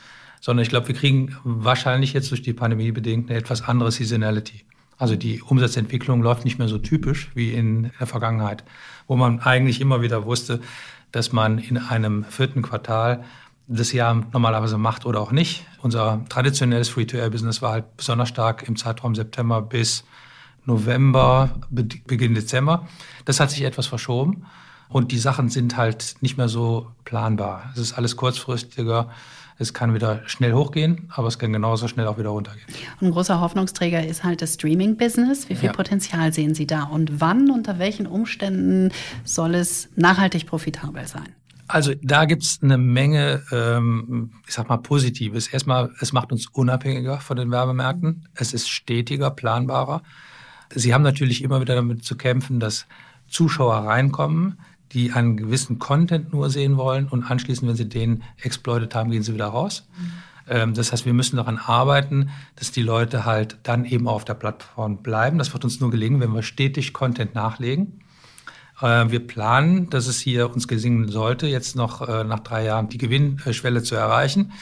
[0.40, 4.64] sondern ich glaube, wir kriegen wahrscheinlich jetzt durch die Pandemie bedingt eine etwas andere Seasonality.
[4.98, 8.64] Also die Umsatzentwicklung läuft nicht mehr so typisch wie in der Vergangenheit,
[9.06, 10.60] wo man eigentlich immer wieder wusste,
[11.12, 13.24] dass man in einem vierten Quartal
[13.66, 15.64] das Jahr normalerweise macht oder auch nicht.
[15.80, 20.04] Unser traditionelles Free-to-Air-Business war halt besonders stark im Zeitraum September bis
[20.66, 22.88] November, Beginn Dezember.
[23.24, 24.44] Das hat sich etwas verschoben
[24.88, 27.70] und die Sachen sind halt nicht mehr so planbar.
[27.72, 29.08] Es ist alles kurzfristiger.
[29.60, 32.64] Es kann wieder schnell hochgehen, aber es kann genauso schnell auch wieder runtergehen.
[32.98, 35.50] Und ein großer Hoffnungsträger ist halt das Streaming-Business.
[35.50, 35.72] Wie viel ja.
[35.74, 36.84] Potenzial sehen Sie da?
[36.84, 38.90] Und wann, unter welchen Umständen
[39.22, 41.28] soll es nachhaltig profitabel sein?
[41.68, 45.48] Also da gibt es eine Menge, ähm, ich sag mal, Positives.
[45.48, 48.28] Erstmal, es macht uns unabhängiger von den Werbemärkten.
[48.34, 50.02] Es ist stetiger, planbarer.
[50.74, 52.86] Sie haben natürlich immer wieder damit zu kämpfen, dass
[53.28, 54.58] Zuschauer reinkommen,
[54.92, 59.22] die einen gewissen Content nur sehen wollen und anschließend, wenn sie den exploitet haben, gehen
[59.22, 59.88] sie wieder raus.
[59.96, 60.12] Mhm.
[60.48, 64.34] Ähm, das heißt, wir müssen daran arbeiten, dass die Leute halt dann eben auf der
[64.34, 65.38] Plattform bleiben.
[65.38, 68.00] Das wird uns nur gelingen, wenn wir stetig Content nachlegen.
[68.80, 72.88] Äh, wir planen, dass es hier uns gesingen sollte, jetzt noch äh, nach drei Jahren
[72.88, 74.52] die Gewinnschwelle zu erreichen.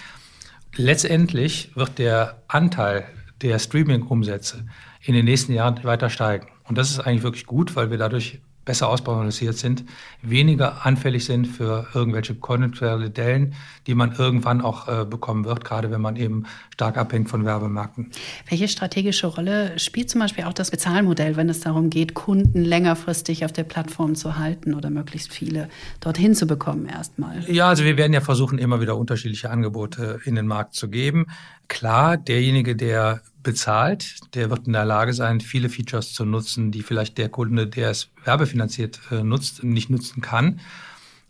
[0.76, 3.06] Letztendlich wird der Anteil
[3.40, 4.66] der Streaming-Umsätze
[5.02, 6.48] in den nächsten Jahren weiter steigen.
[6.64, 9.82] Und das ist eigentlich wirklich gut, weil wir dadurch besser ausbalanciert sind,
[10.20, 13.54] weniger anfällig sind für irgendwelche konjunkturelle Dellen,
[13.86, 18.10] die man irgendwann auch äh, bekommen wird, gerade wenn man eben stark abhängt von Werbemärkten.
[18.46, 23.46] Welche strategische Rolle spielt zum Beispiel auch das Bezahlmodell, wenn es darum geht, Kunden längerfristig
[23.46, 27.50] auf der Plattform zu halten oder möglichst viele dorthin zu bekommen erstmal?
[27.50, 31.28] Ja, also wir werden ja versuchen, immer wieder unterschiedliche Angebote in den Markt zu geben.
[31.68, 36.82] Klar, derjenige, der bezahlt, der wird in der Lage sein, viele Features zu nutzen, die
[36.82, 40.60] vielleicht der Kunde, der es werbefinanziert äh, nutzt, nicht nutzen kann.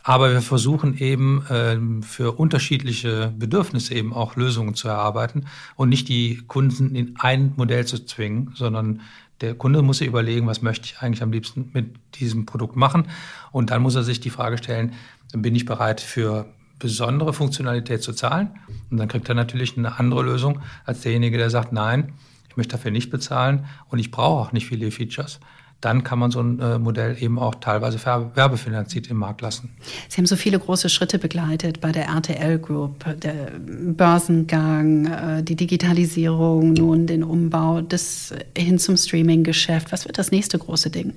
[0.03, 6.09] Aber wir versuchen eben ähm, für unterschiedliche Bedürfnisse eben auch Lösungen zu erarbeiten und nicht
[6.09, 9.01] die Kunden in ein Modell zu zwingen, sondern
[9.41, 13.07] der Kunde muss sich überlegen, was möchte ich eigentlich am liebsten mit diesem Produkt machen.
[13.53, 14.95] Und dann muss er sich die Frage stellen,
[15.33, 16.47] bin ich bereit für
[16.79, 18.51] besondere Funktionalität zu zahlen.
[18.91, 22.13] Und dann kriegt er natürlich eine andere Lösung als derjenige, der sagt, nein,
[22.49, 25.41] ich möchte dafür nicht bezahlen und ich brauche auch nicht viele Features.
[25.81, 29.71] Dann kann man so ein äh, Modell eben auch teilweise werbefinanziert im Markt lassen.
[30.09, 35.55] Sie haben so viele große Schritte begleitet bei der RTL Group, der Börsengang, äh, die
[35.55, 39.93] Digitalisierung, nun den Umbau des, hin zum Streaming-Geschäft.
[39.93, 41.15] Was wird das nächste große Ding?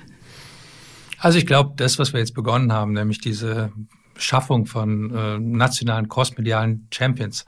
[1.18, 3.72] Also ich glaube, das, was wir jetzt begonnen haben, nämlich diese
[4.18, 7.46] Schaffung von äh, nationalen crossmedialen Champions.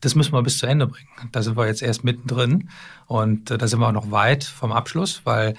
[0.00, 1.08] Das müssen wir bis zu Ende bringen.
[1.30, 2.68] Da sind wir jetzt erst mittendrin
[3.06, 5.54] und äh, da sind wir auch noch weit vom Abschluss, weil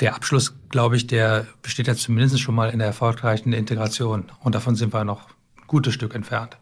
[0.00, 4.54] der Abschluss, glaube ich, der besteht ja zumindest schon mal in der erfolgreichen Integration und
[4.54, 6.58] davon sind wir noch ein gutes Stück entfernt.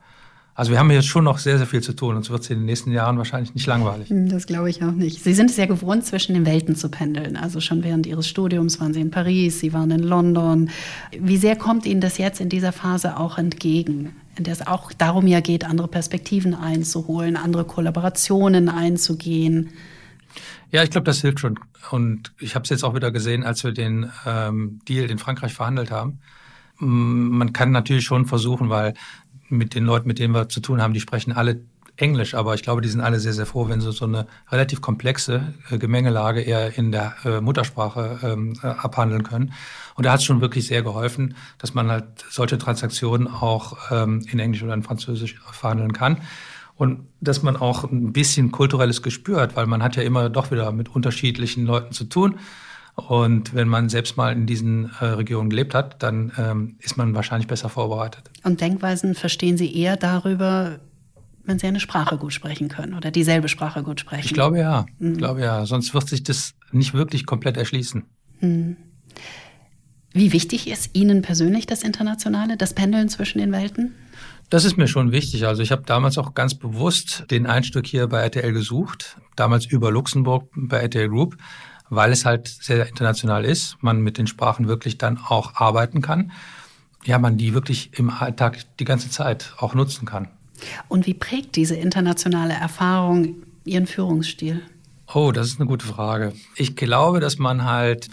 [0.56, 2.14] Also wir haben jetzt schon noch sehr, sehr viel zu tun.
[2.14, 4.08] Uns wird es in den nächsten Jahren wahrscheinlich nicht langweilig.
[4.08, 5.22] Hm, das glaube ich auch nicht.
[5.22, 7.36] Sie sind es ja gewohnt, zwischen den Welten zu pendeln.
[7.36, 10.70] Also schon während Ihres Studiums waren Sie in Paris, Sie waren in London.
[11.18, 14.14] Wie sehr kommt Ihnen das jetzt in dieser Phase auch entgegen?
[14.36, 19.70] In der es auch darum ja geht, andere Perspektiven einzuholen, andere Kollaborationen einzugehen.
[20.70, 21.58] Ja, ich glaube, das hilft schon.
[21.90, 25.52] Und ich habe es jetzt auch wieder gesehen, als wir den ähm, Deal in Frankreich
[25.52, 26.20] verhandelt haben.
[26.78, 28.94] Man kann natürlich schon versuchen, weil
[29.48, 31.60] mit den Leuten, mit denen wir zu tun haben, die sprechen alle
[31.96, 34.80] Englisch, aber ich glaube, die sind alle sehr, sehr froh, wenn sie so eine relativ
[34.80, 39.52] komplexe äh, Gemengelage eher in der äh, Muttersprache ähm, äh, abhandeln können.
[39.94, 44.26] Und da hat es schon wirklich sehr geholfen, dass man halt solche Transaktionen auch ähm,
[44.28, 46.18] in Englisch oder in Französisch verhandeln kann.
[46.76, 50.50] Und dass man auch ein bisschen kulturelles Gespür hat, weil man hat ja immer doch
[50.50, 52.40] wieder mit unterschiedlichen Leuten zu tun.
[52.96, 57.46] Und wenn man selbst mal in diesen Regionen gelebt hat, dann ähm, ist man wahrscheinlich
[57.46, 58.28] besser vorbereitet.
[58.44, 60.78] Und Denkweisen verstehen Sie eher darüber,
[61.44, 64.26] wenn Sie eine Sprache gut sprechen können oder dieselbe Sprache gut sprechen?
[64.26, 64.86] Ich glaube ja.
[64.98, 65.12] Mhm.
[65.12, 65.66] Ich glaube ja.
[65.66, 68.04] Sonst wird sich das nicht wirklich komplett erschließen.
[68.40, 68.76] Mhm.
[70.12, 73.94] Wie wichtig ist Ihnen persönlich das Internationale, das Pendeln zwischen den Welten?
[74.50, 75.46] Das ist mir schon wichtig.
[75.46, 79.90] Also ich habe damals auch ganz bewusst den Einstieg hier bei RTL gesucht, damals über
[79.90, 81.36] Luxemburg bei RTL Group
[81.90, 86.32] weil es halt sehr international ist, man mit den Sprachen wirklich dann auch arbeiten kann.
[87.04, 90.28] Ja, man die wirklich im Alltag die ganze Zeit auch nutzen kann.
[90.88, 94.62] Und wie prägt diese internationale Erfahrung Ihren Führungsstil?
[95.12, 96.32] Oh, das ist eine gute Frage.
[96.56, 98.08] Ich glaube, dass man halt,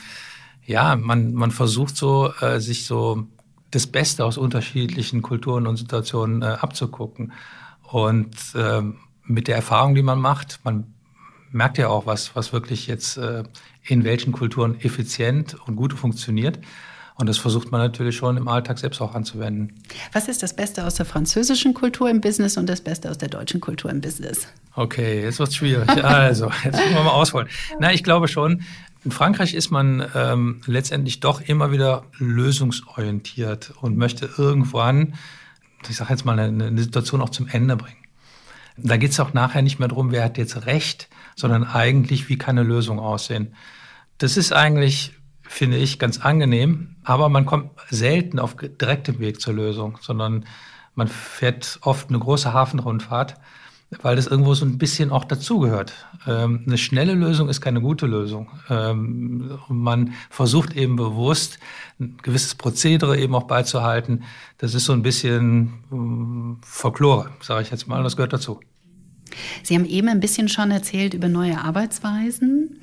[0.65, 3.27] ja, man, man versucht so, äh, sich so
[3.71, 7.31] das Beste aus unterschiedlichen Kulturen und Situationen äh, abzugucken.
[7.83, 8.81] Und äh,
[9.23, 10.93] mit der Erfahrung, die man macht, man
[11.51, 13.43] merkt ja auch, was, was wirklich jetzt äh,
[13.83, 16.59] in welchen Kulturen effizient und gut funktioniert.
[17.21, 19.75] Und das versucht man natürlich schon im Alltag selbst auch anzuwenden.
[20.11, 23.29] Was ist das Beste aus der französischen Kultur im Business und das Beste aus der
[23.29, 24.47] deutschen Kultur im Business?
[24.73, 25.87] Okay, jetzt wird es schwierig.
[26.03, 27.47] Also, jetzt müssen wir mal ausholen.
[27.79, 28.63] Na, ich glaube schon,
[29.05, 35.13] in Frankreich ist man ähm, letztendlich doch immer wieder lösungsorientiert und möchte irgendwann,
[35.87, 38.03] ich sage jetzt mal, eine, eine Situation auch zum Ende bringen.
[38.77, 42.39] Da geht es auch nachher nicht mehr darum, wer hat jetzt Recht, sondern eigentlich, wie
[42.39, 43.53] kann eine Lösung aussehen.
[44.17, 45.13] Das ist eigentlich,
[45.51, 50.45] finde ich, ganz angenehm, aber man kommt selten auf direktem Weg zur Lösung, sondern
[50.95, 53.35] man fährt oft eine große Hafenrundfahrt,
[54.01, 55.93] weil das irgendwo so ein bisschen auch dazugehört.
[56.25, 58.49] Ähm, eine schnelle Lösung ist keine gute Lösung.
[58.69, 61.59] Ähm, man versucht eben bewusst,
[61.99, 64.23] ein gewisses Prozedere eben auch beizuhalten.
[64.57, 68.61] Das ist so ein bisschen ähm, Folklore, sage ich jetzt mal, das gehört dazu.
[69.63, 72.81] Sie haben eben ein bisschen schon erzählt über neue Arbeitsweisen.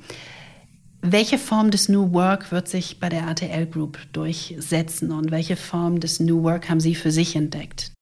[1.01, 6.01] Welche Form des New Work wird sich bei der RTL Group durchsetzen und welche Form
[6.01, 7.93] des New Work haben Sie für sich entdeckt?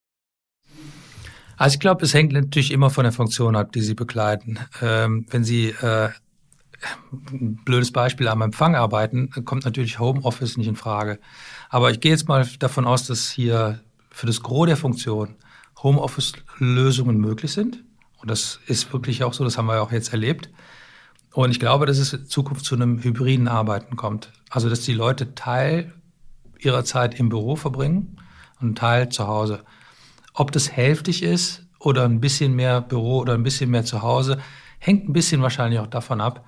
[1.58, 4.60] Also ich glaube, es hängt natürlich immer von der Funktion ab, die Sie begleiten.
[4.82, 6.10] Ähm, wenn Sie äh,
[7.32, 11.20] ein blödes Beispiel am Empfang arbeiten, kommt natürlich Homeoffice nicht in Frage.
[11.70, 13.80] Aber ich gehe jetzt mal davon aus, dass hier
[14.10, 15.36] für das Gros der Funktion
[15.84, 17.84] Homeoffice-Lösungen möglich sind.
[18.22, 20.50] Und das ist wirklich auch so, das haben wir auch jetzt erlebt.
[21.38, 24.34] Und ich glaube, dass es in Zukunft zu einem hybriden Arbeiten kommt.
[24.50, 25.94] Also, dass die Leute Teil
[26.58, 28.18] ihrer Zeit im Büro verbringen
[28.60, 29.64] und Teil zu Hause.
[30.34, 34.40] Ob das hälftig ist oder ein bisschen mehr Büro oder ein bisschen mehr zu Hause,
[34.80, 36.44] hängt ein bisschen wahrscheinlich auch davon ab,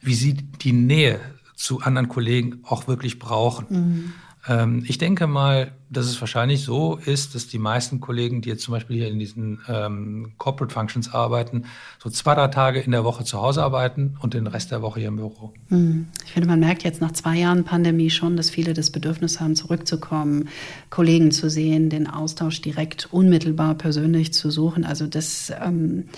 [0.00, 1.20] wie sie die Nähe
[1.54, 3.66] zu anderen Kollegen auch wirklich brauchen.
[3.68, 4.12] Mhm.
[4.48, 8.64] Ähm, ich denke mal, dass es wahrscheinlich so ist, dass die meisten Kollegen, die jetzt
[8.64, 11.66] zum Beispiel hier in diesen ähm, Corporate Functions arbeiten,
[12.02, 15.00] so zwei, drei Tage in der Woche zu Hause arbeiten und den Rest der Woche
[15.00, 15.52] hier im Büro.
[15.68, 16.08] Hm.
[16.24, 19.54] Ich finde, man merkt jetzt nach zwei Jahren Pandemie schon, dass viele das Bedürfnis haben,
[19.54, 20.48] zurückzukommen,
[20.90, 24.84] Kollegen zu sehen, den Austausch direkt unmittelbar persönlich zu suchen.
[24.84, 26.08] Also das, ähm,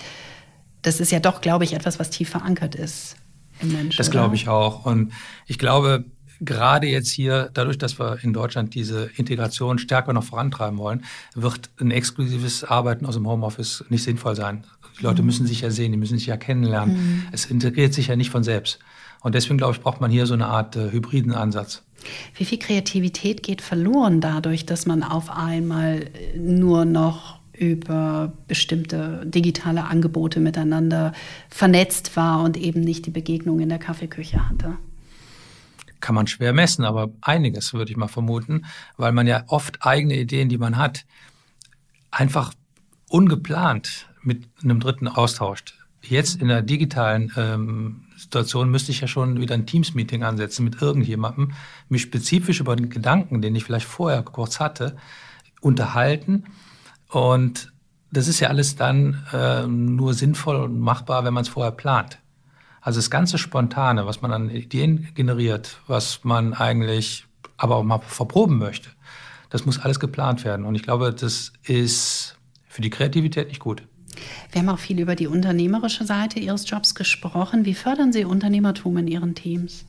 [0.81, 3.17] das ist ja doch, glaube ich, etwas, was tief verankert ist
[3.61, 3.97] im Menschen.
[3.97, 4.85] Das glaube ich auch.
[4.85, 5.11] Und
[5.45, 6.05] ich glaube,
[6.41, 11.69] gerade jetzt hier, dadurch, dass wir in Deutschland diese Integration stärker noch vorantreiben wollen, wird
[11.79, 14.65] ein exklusives Arbeiten aus dem Homeoffice nicht sinnvoll sein.
[14.99, 15.27] Die Leute mhm.
[15.27, 16.95] müssen sich ja sehen, die müssen sich ja kennenlernen.
[16.95, 17.23] Mhm.
[17.31, 18.79] Es integriert sich ja nicht von selbst.
[19.21, 21.83] Und deswegen, glaube ich, braucht man hier so eine Art äh, hybriden Ansatz.
[22.35, 29.85] Wie viel Kreativität geht verloren dadurch, dass man auf einmal nur noch über bestimmte digitale
[29.85, 31.13] Angebote miteinander
[31.49, 34.77] vernetzt war und eben nicht die Begegnung in der Kaffeeküche hatte?
[36.05, 38.65] Kann man schwer messen, aber einiges würde ich mal vermuten,
[38.95, 41.03] weil man ja oft eigene Ideen, die man hat,
[42.11, 42.53] einfach
[43.09, 45.73] ungeplant mit einem Dritten austauscht.
[46.03, 50.79] Jetzt in der digitalen ähm, Situation müsste ich ja schon wieder ein Teams-Meeting ansetzen mit
[50.79, 51.53] irgendjemandem,
[51.89, 54.97] mich spezifisch über den Gedanken, den ich vielleicht vorher kurz hatte,
[55.59, 56.43] unterhalten.
[57.09, 57.73] Und
[58.11, 62.19] das ist ja alles dann äh, nur sinnvoll und machbar, wenn man es vorher plant.
[62.85, 67.25] Also das ganze Spontane, was man an Ideen generiert, was man eigentlich
[67.57, 68.89] aber auch mal verproben möchte,
[69.49, 70.67] das muss alles geplant werden.
[70.67, 73.81] Und ich glaube, das ist für die Kreativität nicht gut.
[74.51, 77.65] Wir haben auch viel über die unternehmerische Seite Ihres Jobs gesprochen.
[77.65, 79.85] Wie fördern Sie Unternehmertum in Ihren Teams?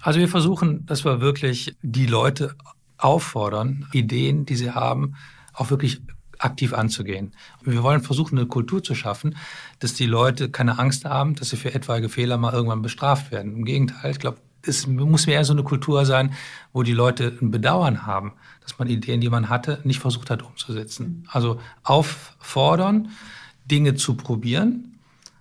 [0.00, 2.54] Also wir versuchen, dass wir wirklich die Leute
[2.96, 5.16] auffordern, Ideen, die sie haben,
[5.52, 6.00] auch wirklich
[6.38, 7.32] aktiv anzugehen.
[7.62, 9.36] Wir wollen versuchen, eine Kultur zu schaffen,
[9.78, 13.56] dass die Leute keine Angst haben, dass sie für etwaige Fehler mal irgendwann bestraft werden.
[13.56, 16.34] Im Gegenteil, ich glaube, es muss mehr so eine Kultur sein,
[16.72, 20.42] wo die Leute ein Bedauern haben, dass man Ideen, die man hatte, nicht versucht hat
[20.42, 21.26] umzusetzen.
[21.30, 23.10] Also auffordern,
[23.64, 24.98] Dinge zu probieren,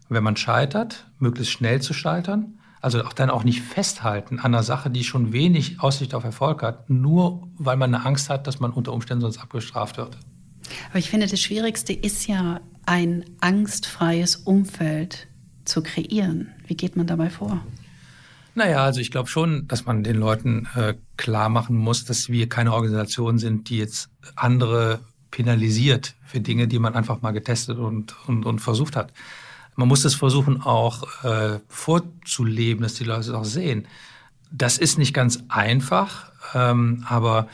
[0.10, 2.60] wenn man scheitert, möglichst schnell zu scheitern.
[2.82, 6.62] Also auch dann auch nicht festhalten an einer Sache, die schon wenig Aussicht auf Erfolg
[6.62, 10.18] hat, nur weil man eine Angst hat, dass man unter Umständen sonst abgestraft wird.
[10.90, 15.28] Aber ich finde, das Schwierigste ist ja, ein angstfreies Umfeld
[15.66, 16.52] zu kreieren.
[16.68, 17.66] Wie geht man dabei vor?
[18.54, 22.48] Naja, also ich glaube schon, dass man den Leuten äh, klar machen muss, dass wir
[22.48, 28.16] keine Organisation sind, die jetzt andere penalisiert für Dinge, die man einfach mal getestet und,
[28.28, 29.12] und, und versucht hat.
[29.76, 33.88] Man muss das versuchen auch äh, vorzuleben, dass die Leute es auch sehen.
[34.52, 37.50] Das ist nicht ganz einfach, ähm, aber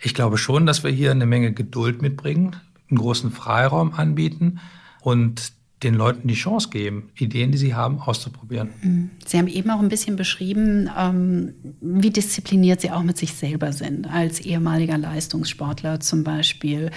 [0.00, 2.56] ich glaube schon, dass wir hier eine Menge Geduld mitbringen,
[2.88, 4.60] einen großen Freiraum anbieten
[5.02, 8.70] und den Leuten die Chance geben, Ideen, die sie haben, auszuprobieren.
[8.82, 9.10] Mhm.
[9.24, 13.72] Sie haben eben auch ein bisschen beschrieben, ähm, wie diszipliniert Sie auch mit sich selber
[13.72, 16.90] sind, als ehemaliger Leistungssportler zum Beispiel.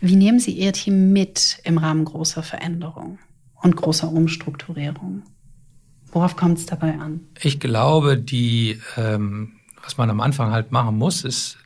[0.00, 3.18] Wie nehmen Sie Ihr Team mit im Rahmen großer Veränderung
[3.62, 5.22] und großer Umstrukturierung?
[6.10, 7.20] Worauf kommt es dabei an?
[7.40, 9.52] Ich glaube, die, ähm,
[9.84, 11.58] was man am Anfang halt machen muss, ist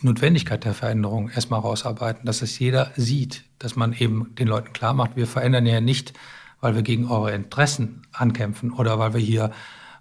[0.00, 4.72] die Notwendigkeit der Veränderung erstmal rausarbeiten, dass es jeder sieht, dass man eben den Leuten
[4.72, 6.12] klar macht, wir verändern ja nicht,
[6.60, 9.50] weil wir gegen eure Interessen ankämpfen oder weil wir hier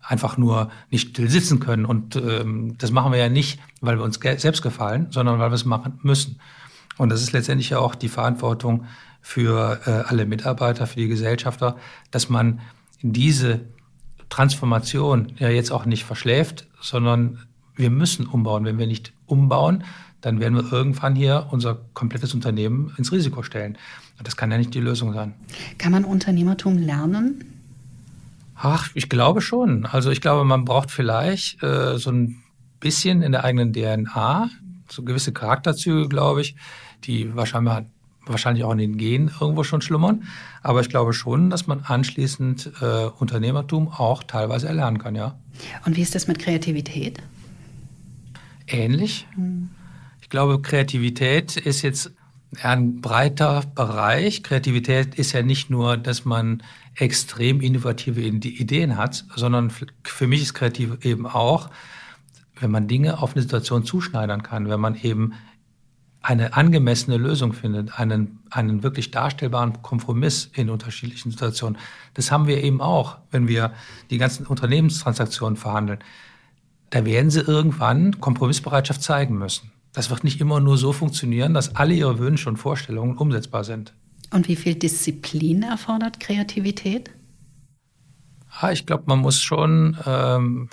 [0.02, 1.86] einfach nur nicht still sitzen können.
[1.86, 5.56] Und ähm, das machen wir ja nicht, weil wir uns selbst gefallen, sondern weil wir
[5.56, 6.40] es machen müssen.
[6.98, 8.86] Und das ist letztendlich ja auch die Verantwortung
[9.22, 11.78] für äh, alle Mitarbeiter, für die Gesellschafter,
[12.12, 12.62] dass man
[13.02, 13.62] diese
[14.30, 17.46] Transformation ja jetzt auch nicht verschläft, sondern
[17.80, 18.66] wir müssen umbauen.
[18.66, 19.84] Wenn wir nicht umbauen,
[20.22, 23.78] dann werden wir irgendwann hier unser komplettes Unternehmen ins Risiko stellen.
[24.22, 25.34] Das kann ja nicht die Lösung sein.
[25.78, 27.46] Kann man Unternehmertum lernen?
[28.56, 29.86] Ach, ich glaube schon.
[29.86, 32.44] Also ich glaube, man braucht vielleicht äh, so ein
[32.82, 34.50] bisschen in der eigenen DNA,
[34.90, 36.56] so gewisse Charakterzüge, glaube ich,
[37.06, 37.86] die wahrscheinlich,
[38.26, 40.24] wahrscheinlich auch in den Genen irgendwo schon schlummern.
[40.62, 45.36] Aber ich glaube schon, dass man anschließend äh, Unternehmertum auch teilweise erlernen kann, ja.
[45.86, 47.20] Und wie ist das mit Kreativität?
[48.74, 49.28] Ähnlich.
[49.36, 49.70] Mhm.
[50.22, 52.12] Ich glaube, Kreativität ist jetzt
[52.62, 54.44] ein breiter Bereich.
[54.44, 56.64] Kreativität ist ja nicht nur, dass man
[56.96, 59.72] extrem innovative Ideen hat, sondern
[60.04, 61.70] für mich ist kreativ eben auch,
[62.60, 65.34] wenn man Dinge auf eine Situation zuschneidern kann, wenn man eben
[66.22, 71.78] eine angemessene Lösung findet, einen, einen wirklich darstellbaren Kompromiss in unterschiedlichen Situationen.
[72.14, 73.74] Das haben wir eben auch, wenn wir
[74.10, 76.00] die ganzen Unternehmenstransaktionen verhandeln.
[76.90, 79.72] Da werden sie irgendwann Kompromissbereitschaft zeigen müssen.
[79.94, 83.94] Das wird nicht immer nur so funktionieren, dass alle ihre Wünsche und Vorstellungen umsetzbar sind.
[84.32, 87.12] Und wie viel Disziplin erfordert Kreativität?
[88.62, 90.70] Ja, ich glaube, man muss schon ähm,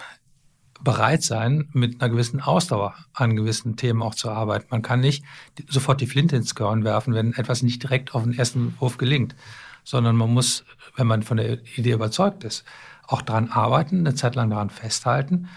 [0.83, 4.67] bereit sein, mit einer gewissen Ausdauer an gewissen Themen auch zu arbeiten.
[4.71, 5.25] Man kann nicht
[5.69, 9.35] sofort die Flinte ins Korn werfen, wenn etwas nicht direkt auf den ersten Wurf gelingt,
[9.85, 10.65] sondern man muss,
[10.97, 12.65] wenn man von der Idee überzeugt ist,
[13.07, 15.49] auch daran arbeiten, eine Zeit lang daran festhalten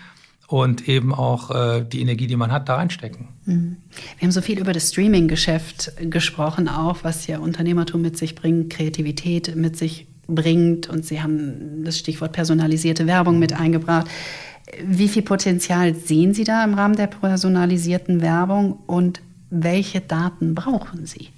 [0.50, 3.28] und eben auch äh, die Energie, die man hat, da reinstecken.
[3.46, 3.78] Mhm.
[4.18, 8.72] Wir haben so viel über das Streaming-Geschäft gesprochen, auch was ja Unternehmertum mit sich bringt,
[8.72, 14.08] Kreativität mit sich bringt und Sie haben das Stichwort personalisierte Werbung mit eingebracht.
[14.84, 19.22] Wie viel Potenzial sehen Sie da im Rahmen der personalisierten Werbung und
[19.52, 21.30] welche Daten brauchen Sie?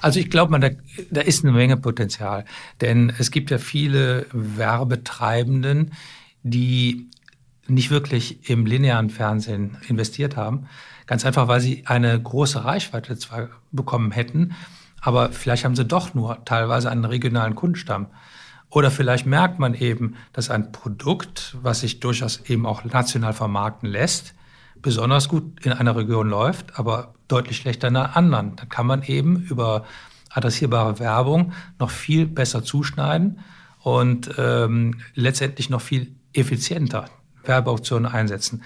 [0.00, 0.70] Also ich glaube, da,
[1.10, 2.44] da ist eine Menge Potenzial,
[2.80, 5.92] denn es gibt ja viele Werbetreibenden,
[6.44, 7.08] die
[7.68, 10.66] nicht wirklich im linearen Fernsehen investiert haben.
[11.06, 14.54] Ganz einfach, weil sie eine große Reichweite zwar bekommen hätten,
[15.00, 18.06] aber vielleicht haben sie doch nur teilweise einen regionalen Kundenstamm.
[18.70, 23.88] Oder vielleicht merkt man eben, dass ein Produkt, was sich durchaus eben auch national vermarkten
[23.88, 24.34] lässt,
[24.80, 28.56] besonders gut in einer Region läuft, aber deutlich schlechter in einer anderen.
[28.56, 29.84] Dann kann man eben über
[30.30, 33.40] adressierbare Werbung noch viel besser zuschneiden
[33.80, 37.06] und ähm, letztendlich noch viel effizienter
[37.44, 38.62] Werbeauktionen einsetzen.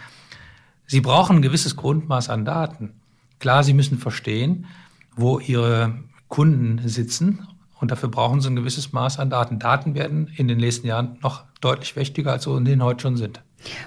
[0.87, 2.95] Sie brauchen ein gewisses Grundmaß an Daten.
[3.39, 4.67] Klar, Sie müssen verstehen,
[5.15, 5.99] wo Ihre
[6.29, 7.47] Kunden sitzen
[7.79, 9.59] und dafür brauchen sie ein gewisses Maß an Daten.
[9.59, 13.43] Daten werden in den nächsten Jahren noch deutlich wichtiger, als sie ohnehin heute schon sind.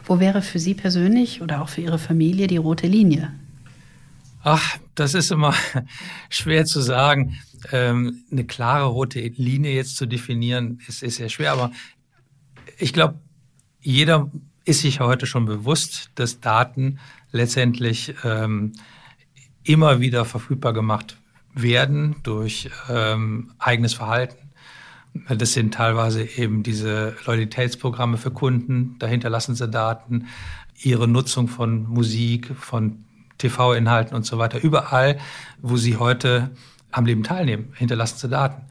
[0.06, 3.34] Wo wäre für Sie persönlich oder auch für Ihre Familie die rote Linie?
[4.44, 5.54] Ach, das ist immer
[6.30, 7.38] schwer zu sagen.
[7.72, 11.54] Ähm, eine klare rote Linie jetzt zu definieren, ist, ist sehr schwer.
[11.54, 11.72] Aber
[12.78, 13.20] ich glaube,
[13.82, 14.30] jeder
[14.70, 17.00] ist sich heute schon bewusst, dass Daten
[17.32, 18.74] letztendlich ähm,
[19.64, 21.18] immer wieder verfügbar gemacht
[21.56, 24.38] werden durch ähm, eigenes Verhalten.
[25.28, 30.28] Das sind teilweise eben diese Loyalitätsprogramme für Kunden, dahinter lassen sie Daten,
[30.80, 33.04] ihre Nutzung von Musik, von
[33.40, 34.62] TV-Inhalten und so weiter.
[34.62, 35.18] Überall,
[35.64, 36.52] wo sie heute
[36.92, 38.62] am Leben teilnehmen, hinterlassen sie Daten.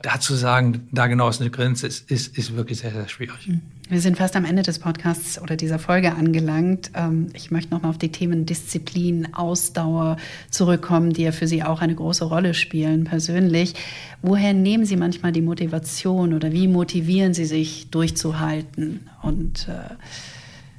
[0.00, 3.48] Dazu sagen, da genau ist eine Grenze, ist, ist, ist wirklich sehr, sehr schwierig.
[3.48, 3.62] Mhm.
[3.88, 6.92] Wir sind fast am Ende des Podcasts oder dieser Folge angelangt.
[6.94, 10.16] Ähm, ich möchte nochmal auf die Themen Disziplin, Ausdauer
[10.50, 13.74] zurückkommen, die ja für Sie auch eine große Rolle spielen persönlich.
[14.22, 19.08] Woher nehmen Sie manchmal die Motivation oder wie motivieren Sie sich durchzuhalten?
[19.22, 19.94] Und, äh,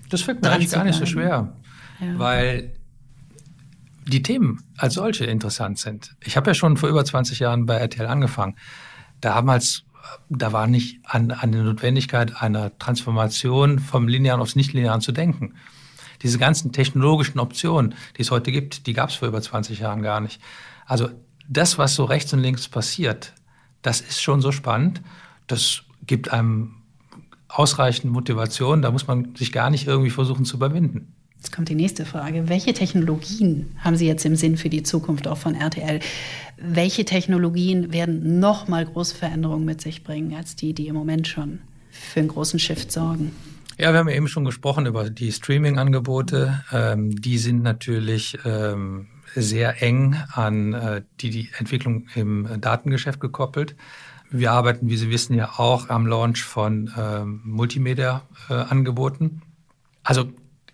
[0.10, 1.54] das fällt mir eigentlich gar nicht so schwer,
[2.00, 2.08] ja.
[2.18, 2.72] weil
[4.08, 6.16] die Themen als solche interessant sind.
[6.24, 8.56] Ich habe ja schon vor über 20 Jahren bei RTL angefangen.
[9.22, 9.84] Damals
[10.30, 15.56] da war nicht an, an der Notwendigkeit einer Transformation vom Linearen aufs Nichtlinearen zu denken.
[16.22, 20.02] Diese ganzen technologischen Optionen, die es heute gibt, die gab es vor über 20 Jahren
[20.02, 20.42] gar nicht.
[20.86, 21.10] Also
[21.48, 23.34] das, was so rechts und links passiert,
[23.82, 25.02] das ist schon so spannend.
[25.48, 26.76] Das gibt einem
[27.48, 28.82] ausreichend Motivation.
[28.82, 31.16] Da muss man sich gar nicht irgendwie versuchen zu überwinden.
[31.42, 32.50] Jetzt kommt die nächste Frage.
[32.50, 36.02] Welche Technologien haben Sie jetzt im Sinn für die Zukunft auch von RTL?
[36.58, 41.30] Welche Technologien werden noch mal große Veränderungen mit sich bringen als die, die im Moment
[41.30, 41.60] schon
[41.92, 43.32] für einen großen Shift sorgen?
[43.78, 46.62] Ja, wir haben ja eben schon gesprochen über die Streaming-Angebote.
[46.74, 53.78] Ähm, die sind natürlich ähm, sehr eng an äh, die, die Entwicklung im Datengeschäft gekoppelt.
[54.30, 59.26] Wir arbeiten, wie Sie wissen, ja auch am Launch von ähm, Multimedia-Angeboten.
[59.26, 59.46] Äh,
[60.04, 60.30] also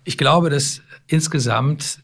[0.06, 1.99] ich glaube, dass insgesamt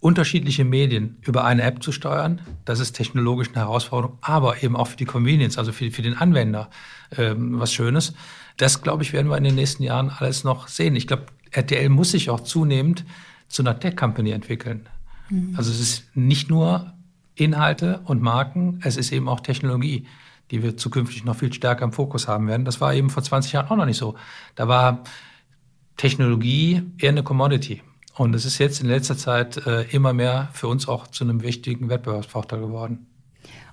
[0.00, 4.88] unterschiedliche Medien über eine App zu steuern, das ist technologisch eine Herausforderung, aber eben auch
[4.88, 6.68] für die Convenience, also für, für den Anwender
[7.16, 8.12] ähm, was Schönes.
[8.56, 10.94] Das, glaube ich, werden wir in den nächsten Jahren alles noch sehen.
[10.96, 13.04] Ich glaube, RTL muss sich auch zunehmend
[13.48, 14.88] zu einer Tech-Company entwickeln.
[15.30, 15.54] Mhm.
[15.56, 16.92] Also es ist nicht nur
[17.34, 20.06] Inhalte und Marken, es ist eben auch Technologie,
[20.50, 22.64] die wir zukünftig noch viel stärker im Fokus haben werden.
[22.64, 24.14] Das war eben vor 20 Jahren auch noch nicht so.
[24.54, 25.02] Da war
[25.96, 27.82] Technologie eher eine Commodity.
[28.16, 31.42] Und es ist jetzt in letzter Zeit äh, immer mehr für uns auch zu einem
[31.42, 33.06] wichtigen Wettbewerbsvorteil geworden.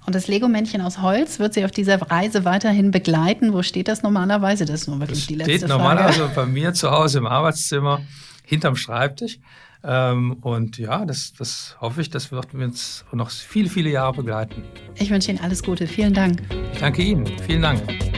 [0.05, 3.53] Und das Lego-Männchen aus Holz wird Sie auf dieser Reise weiterhin begleiten.
[3.53, 4.65] Wo steht das normalerweise?
[4.65, 8.01] Das ist nur wirklich das die letzte steht normalerweise bei mir zu Hause im Arbeitszimmer.
[8.43, 9.39] hinterm Schreibtisch.
[9.84, 14.63] Ähm, und ja, das, das hoffe ich, das wird uns noch viele, viele Jahre begleiten.
[14.95, 15.88] Ich wünsche Ihnen alles Gute.
[15.88, 16.41] Vielen Dank.
[16.74, 17.26] Ich danke Ihnen.
[17.47, 18.11] Vielen Dank.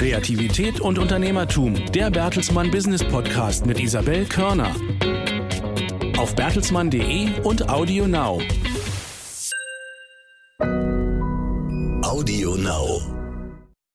[0.00, 4.74] Kreativität und Unternehmertum, der Bertelsmann Business Podcast mit Isabel Körner.
[6.16, 8.40] Auf bertelsmann.de und Audio Now.
[12.02, 13.19] Audio Now.